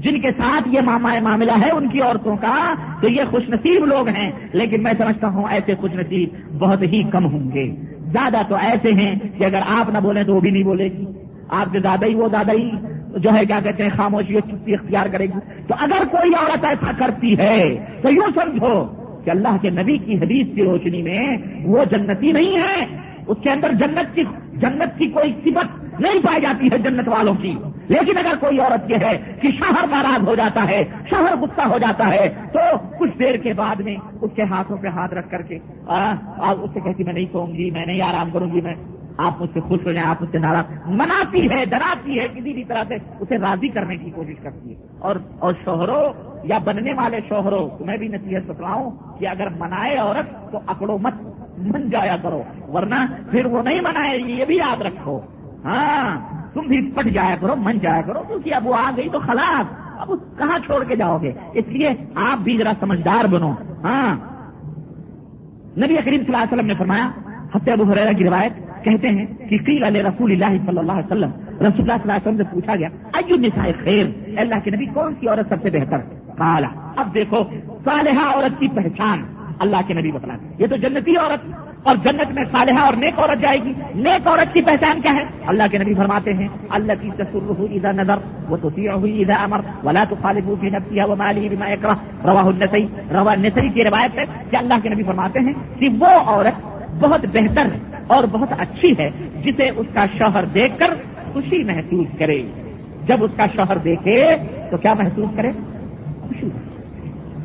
[0.00, 0.80] جن کے ساتھ یہ
[1.20, 5.28] معاملہ ہے ان کی عورتوں کا، تو یہ خوش نصیب لوگ ہیں۔ لیکن میں سمجھتا
[5.28, 6.28] ہوں ایسے خوش نصیب
[6.58, 7.74] بہت ہی کم ہوں گے۔
[8.12, 11.04] زیادہ تو ایسے ہیں کہ اگر آپ نہ بولیں تو وہ بھی نہیں بولے گی۔
[11.48, 12.70] آپ کے دادا ہی وہ دادا ہی
[13.16, 16.64] جو ہے کیا کہتے ہیں، خاموشی اور چپتی اختیار کرے گی۔ تو اگر کوئی عورت
[16.64, 18.84] ایسا کرتی ہے، تو یوں سمجھو
[19.24, 22.86] کہ اللہ کے نبی کی حدیث کی روشنی میں وہ جنتی نہیں ہے۔
[23.26, 24.22] اس کے اندر جنت کی
[24.54, 28.90] جنت کی کوئی صفت نہیں پائی جاتی ہے جنت والوں کی۔ لیکن اگر کوئی عورت
[28.90, 32.58] یہ ہے کہ شہر ناراض ہو جاتا ہے شہر غصہ ہو جاتا ہے، تو
[32.98, 35.58] کچھ دیر کے بعد میں اس کے ہاتھوں پہ ہاتھ رکھ کر کے
[36.62, 38.74] اس سے کہتی میں نہیں سوؤں گی، میں نہیں آرام کروں گی، میں
[39.18, 42.52] آپ مجھ سے خوش ہو جائیں، آپ مجھ سے ناراض۔ مناتی ہے، ڈراتی ہے، کسی
[42.52, 46.12] بھی طرح سے اسے راضی کرنے کی کوشش کرتی ہے۔ اور اور شوہروں
[46.44, 51.14] یا بننے والے شوہروں، میں بھی نصیحت بتلاؤں کہ اگر منائے عورت تو اکڑو مت،
[51.58, 52.42] من جایا کرو،
[52.72, 55.20] ورنہ پھر وہ نہیں منائے، یہ بھی یاد رکھو۔
[55.64, 59.18] ہاں تم بھی پٹ جایا کرو، من جایا کرو، کیونکہ اب وہ آ گئی تو
[59.18, 59.66] خلاص۔
[59.98, 60.08] اب
[60.38, 63.50] کہاں چھوڑ کے جاؤ گے؟ اس لیے آپ بھی ذرا سمجھدار بنو۔
[63.84, 64.16] ہاں۔
[65.76, 67.10] نبی کریم صلی اللہ علیہ وسلم نے فرمایا
[67.52, 68.52] فتح ابو حریرہ کی روایت
[68.84, 72.12] کہتے ہیں کہ قیل علیہ رسول اللہ صلی اللہ علیہ وسلم، رسول اللہ صلی اللہ
[72.12, 74.06] علیہ وسلم سے پوچھا گیا، ایو نساء خیر؟
[74.40, 75.98] اللہ کے نبی، کون سی عورت سب سے بہتر؟
[76.38, 76.64] قال
[76.96, 77.44] اب دیکھو،
[77.84, 79.22] صالحہ عورت کی پہچان
[79.58, 83.40] اللہ کے نبی بتلا یہ تو جنتی عورت۔ اور جنت میں صالحہ اور نیک عورت
[83.42, 83.72] جائے گی.
[83.94, 87.92] نیک عورت کی پہچان کیا ہے؟ اللہ کے نبی فرماتے ہیں اللہ کی تصور اذا
[87.92, 88.18] نظر
[88.48, 92.86] وہ تو اذا امر ولا تو خالف بھی نفسی وہ مالی بھی میں روا النسئی
[93.10, 96.56] روا نسئی کی روایت ہے کہ اللہ کے نبی فرماتے ہیں کہ وہ عورت
[97.00, 97.66] بہت بہتر
[98.06, 99.10] اور بہت اچھی ہے
[99.44, 100.94] جسے اس کا شوہر دیکھ کر
[101.32, 102.42] خوشی محسوس کرے.
[103.06, 104.36] جب اس کا شوہر دیکھے
[104.70, 105.50] تو کیا محسوس کرے؟
[106.20, 106.48] خوشی.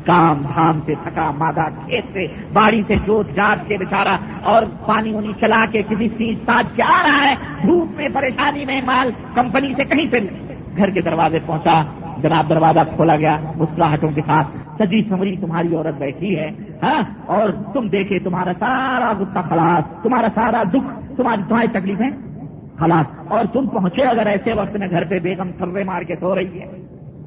[0.06, 5.12] کام دھام سے تھکا، مادہ کھیت سے، باڑی سے جوت جات کے بےچارا اور پانی
[5.12, 9.10] وانی چلا کے کسی چیز ساتھ کے آ رہا ہے، دھوپ میں، پریشانی میں، مال
[9.34, 10.20] کمپنی سے کہیں سے
[10.76, 11.82] گھر کے دروازے پہنچا،
[12.22, 14.46] جناب دروازہ کھولا گیا مسکراہٹوں کے ساتھ۔
[14.78, 16.50] سجی سمری تمہاری عورت بیٹھی ہے
[16.82, 22.10] ہاں؟ اور تم دیکھے، تمہارا سارا گتا خلاص، تمہارا سارا دکھ، تمہاری تمہاری تکلیفیں
[22.78, 26.34] خلاص۔ اور تم پہنچے اگر ایسے وقت میں گھر پہ بیگم سروے مار کے سو
[26.34, 26.85] رہی ہے۔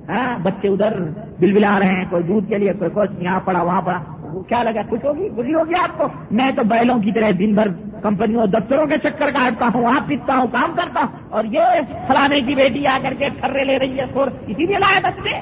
[0.09, 0.99] ہاں، بچے ادھر
[1.39, 3.99] بل بلا رہے ہیں، کوئی دودھ کے لیے، کوئی کچھ یہاں پڑا، وہاں پڑا۔
[4.47, 7.67] کیا لگا، کچھ ہوگی؟ بری ہوگی آپ کو؟ میں تو بیلوں کی طرح دن بھر
[8.01, 11.59] کمپنیوں دفتروں کے چکر کاٹتا ہوں، وہاں پیستا ہوں، کام کرتا ہوں۔ اور یہ
[12.07, 15.39] فلانے کی بیٹی آ کر کے ٹھرے لے رہی ہے، سور۔ اسی لیے لائے بچے۔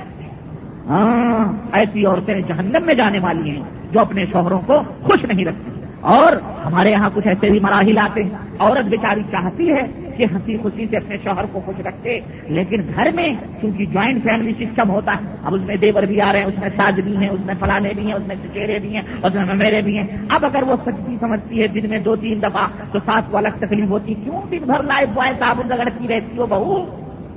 [0.89, 5.71] ہاں ایسی عورتیں جہنم میں جانے والی ہیں جو اپنے شوہروں کو خوش نہیں رکھتی۔
[6.01, 6.33] اور
[6.65, 10.85] ہمارے یہاں کچھ ایسے بھی مراحل آتے ہیں۔ عورت بیچاری چاہتی ہے کہ ہنسی خوشی
[10.89, 15.35] سے اپنے شوہر کو خوش رکھتے۔ لیکن گھر میں چونکہ جوائنٹ فیملی سسٹم ہوتا ہے،
[15.43, 17.55] اب اس میں دیور بھی آ رہے ہیں، اس میں ساز بھی ہیں، اس میں
[17.59, 20.63] فلانے بھی ہیں، اس میں چچیرے بھی ہیں، اس میں میرے بھی ہیں۔ اب اگر
[20.63, 24.13] وہ سچی سمجھتی ہے، دن میں دو تین دفعہ تو ساس کو الگ تکلیف ہوتی۔
[24.13, 26.85] کیوں دن بھر لائف بوائے صابن رگڑتی رہتی ہو بہو؟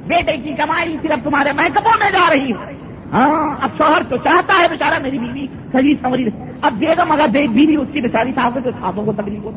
[0.06, 4.62] بیٹے کی کمائی صرف تمہارے محکموں میں جا رہی ہے۔ ہاں اب شوہر تو چاہتا
[4.62, 6.20] ہے بیچارہ میری بیوی صحیح سمجھ
[6.62, 9.50] اب بیگم اگر دیکھ بیوی اس کی بیچاری صاحب تو سانسوں کو تکلیف ہو۔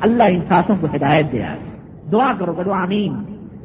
[0.00, 1.54] اللہ ان سانسوں کو ہدایت دیا
[2.14, 3.12] دعا کرو کرو آمین۔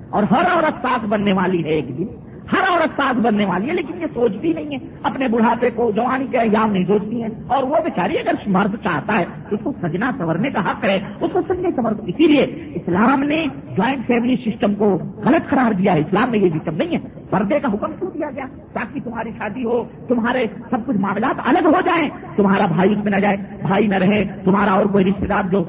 [0.10, 2.08] اور ہر عورت ساتھ بننے والی ہے ایک دن۔
[2.54, 6.26] ہر عورت ساتھ بننے والی ہے، لیکن یہ سوچتی نہیں ہے۔ اپنے بڑھاپے کو جوانی
[6.28, 9.74] کا ایام نہیں سوچتی ہے اور وہ بیچاری اگر مرد چاہتا ہے، تو اس کو
[9.82, 12.44] سجنا سنورنے کا حق ہے۔ اس کو سجنے سنور اسی لیے
[12.76, 13.46] اسلام نے
[13.78, 17.60] جوائنٹ فیملی سسٹم کو غلط قرار دیا ہے۔ اسلام میں یہ سسٹم نہیں ہے۔ پردے
[17.60, 21.82] کا حکم کیوں دیا گیا؟ تاکہ تمہاری شادی ہو، تمہارے سب کچھ معاملات الگ ہو
[21.86, 25.44] جائیں۔ تمہارا بھائی اس میں نہ جائے، بھائی نہ رہے، تمہارا اور کوئی رشتے دار
[25.52, 25.64] جو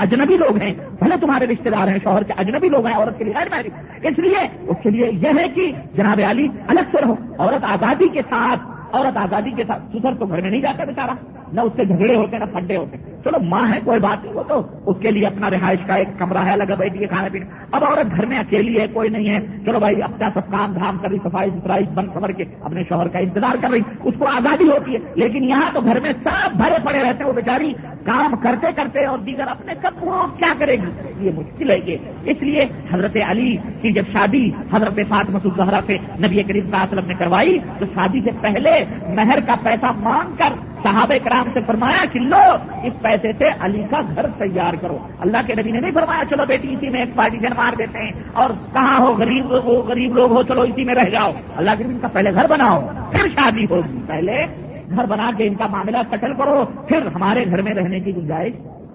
[0.00, 3.24] اجنبی لوگ ہیں، بھلے تمہارے رشتے دار ہیں، شوہر کے اجنبی لوگ ہیں، عورت کے
[3.24, 3.66] لیے غیر
[4.02, 8.08] اس لیے، اس کے لیے یہ ہے کہ جناب علی الگ سے رہو۔ عورت آزادی
[8.08, 8.60] کے ساتھ،
[8.92, 11.14] عورت آزادی کے ساتھ، سسر تو گھر میں نہیں جاتا بیچارا
[11.52, 14.42] نہ اس سے جھگڑے ہوتے، نہ پھڈے ہوتے۔ چلو ماں ہے، کوئی بات نہیں، وہ
[14.42, 17.46] تو اس کے لیے اپنا رہائش کا ایک کمرہ ہے الگ بیٹھی ہے کھانے پینے
[17.72, 20.98] اب عورت گھر میں اکیلی ہے، کوئی نہیں ہے۔ چلو بھائی اپنا سب کام دھام
[20.98, 24.26] کر رہی، صفائی ستھرائی بند خبر کے اپنے شوہر کا انتظار کر رہی۔ اس کو
[24.26, 27.72] آزادی ہوتی ہے، لیکن یہاں تو گھر میں سب بھرے پڑے رہتے ہیں، وہ بیچاری
[28.04, 30.04] کام کرتے کرتے اور دیگر اپنے کب
[30.38, 34.98] کیا کرے گی؟ یہ مشکل ہے یہ۔ اس لیے حضرت علی کی جب شادی حضرت
[35.08, 38.70] فاطمہ الزہرا سے نبی کریم صلی اللہ علیہ وسلم نے کروائی، تو شادی سے پہلے
[39.08, 42.44] مہر کا پیسہ مانگ کر صحابہ کرام سے فرمایا کہ لو،
[42.84, 46.42] اس پیسے سے علی کا گھر تیار کرو۔ اللہ کے نبی نے نہیں فرمایا، چلو
[46.48, 50.32] بیٹی، اسی میں ایک پارٹیشن مار دیتے ہیں۔ اور کہاں ہو غریب، وہ غریب لوگ
[50.32, 52.80] ہو، چلو اسی میں رہ جاؤ۔ اللہ کے نبی کا پہلے گھر بناؤ،
[53.10, 54.46] پھر شادی ہوگی۔ پہلے
[54.90, 58.52] گھر بنا کے ان کا معاملہ سٹل کرو، پھر ہمارے گھر میں رہنے کی گنجائش۔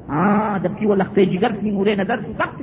[0.10, 2.62] ہاں جبکہ وہ لگتے جگر کی مورے نظر سخت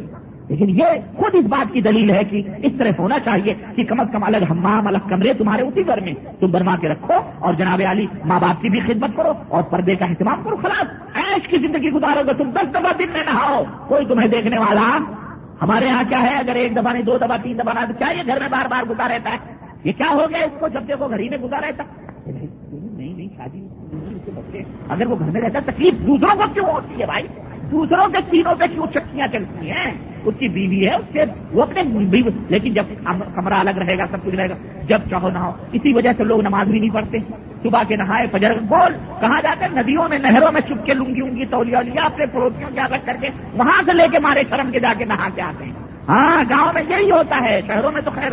[0.48, 0.84] لیکن یہ
[1.16, 4.24] خود اس بات کی دلیل ہے کہ اس طرح ہونا چاہیے کہ کم از کم
[4.24, 8.06] الگ ہمام الگ کمرے تمہارے اسی گھر میں تم بنوا کے رکھو اور جناب علی
[8.24, 11.90] ماں باپ کی بھی خدمت کرو اور پردے کا اہتمام کرو، خلاص۔ ایش کی زندگی
[11.90, 14.98] گزارو گے تم دس دفعہ دن میں نہاؤ، کوئی تمہیں دیکھنے والا۔
[15.62, 18.22] ہمارے یہاں کیا ہے؟ اگر ایک دفعہ نہیں، دو دفعہ، تین دفعہ نہ، تو چاہیے
[18.26, 19.36] گھر میں بار بار گزار رہتا ہے
[19.84, 21.84] یہ کیا ہو گیا اس کو جب دیکھو گھر ہی میں گزار رہتا
[22.26, 23.68] نہیں نہیں شادی۔
[24.88, 27.26] اگر وہ گھر میں رہتا تکلیف دوسروں کو کیوں ہوتی ہے بھائی
[27.70, 31.62] دوسروں کے تینوں پہ کیوں چکیاں چلتی ہیں اس کی بیوی ہے، اس کے وہ
[31.62, 32.84] اپنے بیوی لیکن جب
[33.34, 34.54] کمرہ الگ رہے گا، سب کچھ رہے گا،
[34.88, 37.18] جب چاہو نہ ہو اسی وجہ سے لوگ نماز بھی نہیں پڑھتے۔
[37.62, 41.06] صبح کے نہائے فجر بول، کہاں جاتے ہیں؟ ندیوں میں، نہروں میں چپ کے لوں
[41.06, 44.70] گی تولیا لیا اپنے پڑوسیوں کے الگ کر کے وہاں سے لے کے مارے شرم
[44.70, 45.72] کے جا کے نہا کے آتے ہیں۔
[46.08, 48.32] ہاں گاؤں میں یہی ہوتا ہے، شہروں میں تو خیر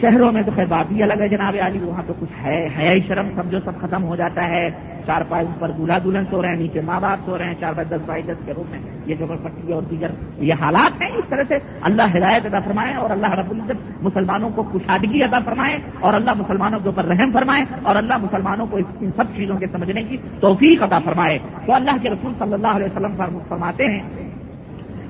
[0.00, 3.00] شہروں میں تو خیر بات ہی الگ ہے، جناب علی وہاں تو کچھ ہے ہی
[3.06, 4.70] شرم، سمجھو، سب ختم ہو جاتا ہے۔
[5.06, 7.72] چار پائے اوپر دلہا دلہن سو رہے ہیں، نیچے ماں باپ سو رہے ہیں، چار
[7.72, 11.10] بائی دس بائی دس کے روپ میں۔ یہ جبر پٹی اور دیگر یہ حالات ہیں،
[11.10, 15.38] اس طرح سے اللہ ہدایت ادا فرمائے اور اللہ رب العزت مسلمانوں کو کشادگی ادا
[15.38, 19.56] فرمائے اور اللہ مسلمانوں کے اوپر رحم فرمائے اور اللہ مسلمانوں کو ان سب چیزوں
[19.56, 23.84] کے سمجھنے کی توفیق ادا فرمائے۔ تو اللہ کے رسول صلی اللہ علیہ وسلم فرماتے
[23.84, 24.02] ہیں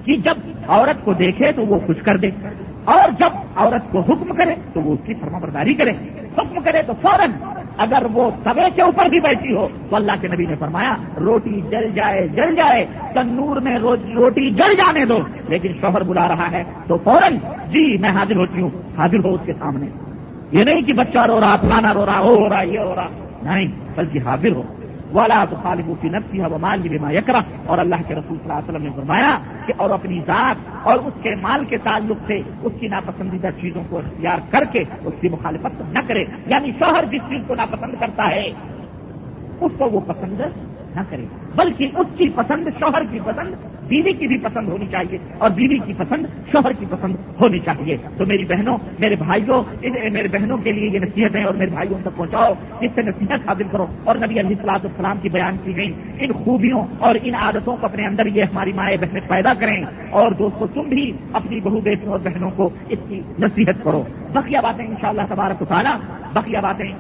[0.05, 0.35] کہ جب
[0.69, 2.31] عورت کو دیکھے تو وہ خوش کر دے۔
[2.89, 5.91] اور جب عورت کو حکم کرے تو وہ اس کی فرما برداری کرے،
[6.39, 7.31] حکم کرے تو فوراً
[7.79, 11.61] اگر وہ سبے کے اوپر بھی بیٹھی ہو تو اللہ کے نبی نے فرمایا، روٹی
[11.61, 15.19] جل جائے جل جائے تندور میں روٹی جل جانے دو،
[15.49, 17.37] لیکن شوہر بلا رہا ہے تو فوراً
[17.69, 19.87] جی میں حاضر ہوتی ہوں، حاضر ہو اس کے سامنے۔
[20.53, 23.09] یہ نہیں کہ بچہ رو رہا پلانا رو رہا ہو رہا، یہ ہو رہا۔
[23.43, 24.63] نہیں، بلکہ حاضر ہو۔
[25.13, 28.39] والا تو خالب کی نفسی ہے وہ مال بھی بیما یکرا اور اللہ کے رسول
[28.39, 30.57] صلی اللہ علیہ وسلم نے فرمایا کہ اور اپنی ذات
[30.87, 34.85] اور اس کے مال کے تعلق سے اس کی ناپسندیدہ چیزوں کو اختیار کر کے
[35.05, 38.51] اس کی مخالفت نہ کرے یعنی شوہر جس چیز کو ناپسند کرتا ہے،
[39.61, 40.41] اس کو وہ پسند
[40.99, 41.27] نہ کرے،
[41.57, 43.55] بلکہ اس کی پسند شوہر کی پسند،
[43.89, 47.97] بیوی کی بھی پسند ہونی چاہیے، اور بیوی کی پسند شوہر کی پسند ہونی چاہیے۔
[48.17, 49.63] تو میری بہنوں، میرے بھائیوں
[50.13, 53.49] میرے بہنوں کے لیے یہ نصیحت ہے اور میرے بھائیوں تک پہنچاؤ، اس سے نصیحت
[53.49, 57.35] حاصل کرو۔ اور نبی علیہ السلاط السلام کی بیان کی گئی، ان خوبیوں اور ان
[57.35, 59.79] عادتوں کو اپنے اندر یہ ہماری مائیں بہنیں پیدا کریں،
[60.11, 64.61] اور دوستوں تم بھی اپنی بہو بیٹوں اور بہنوں کو اس کی نصیحت کرو۔ بقیہ
[64.63, 65.97] باتیں ان شاء اللہ تبارک تعالیٰ،
[66.33, 66.91] بقیہ باتیں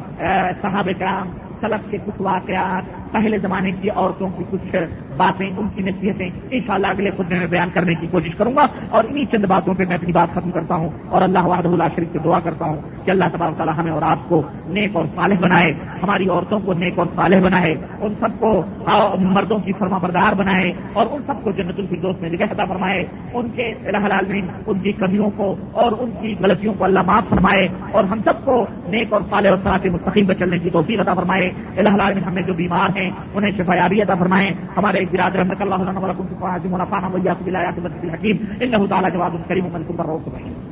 [0.62, 1.28] صحابہ کرام
[1.60, 4.76] سلف کے کچھ واقعات پہلے زمانے کی عورتوں کی کچھ
[5.18, 8.54] باتیں، ان کی نصیحتیں ان شاء اللہ اگلے خود میں بیان کرنے کی کوشش کروں
[8.56, 11.68] گا اور انہی چند باتوں پہ میں اپنی بات ختم کرتا ہوں اور اللہ وحدہ
[11.68, 14.96] اللہ شریف سے دعا کرتا ہوں کہ اللہ تبارک تعالیٰ ہمیں اور آپ کو نیک
[14.96, 18.50] اور صالح بنائے، ہماری عورتوں کو نیک اور صالح بنائے، ان سب کو
[19.34, 23.00] مردوں کی فرما بردار بنائے اور ان سب کو جنت الفردوس میں عطا فرمائے،
[23.34, 27.28] ان کے الہ العالمین، ان کی کمیوں کو اور ان کی غلطیوں کو اللہ معاف
[27.30, 28.54] فرمائے اور ہم سب کو
[28.88, 32.42] نیک اور صالح اور صلاح مستقیم پہ چلنے کی توفیق عطا فرمائے۔ الہ العالمین ہمیں
[32.42, 35.60] جو بیمار ہیں، انہیں شفایابی عطا فرمائے، ہمارے برادر رحمۃ
[38.04, 40.67] الحكيم منافع تعالى جواد كريم جواب کریم من کو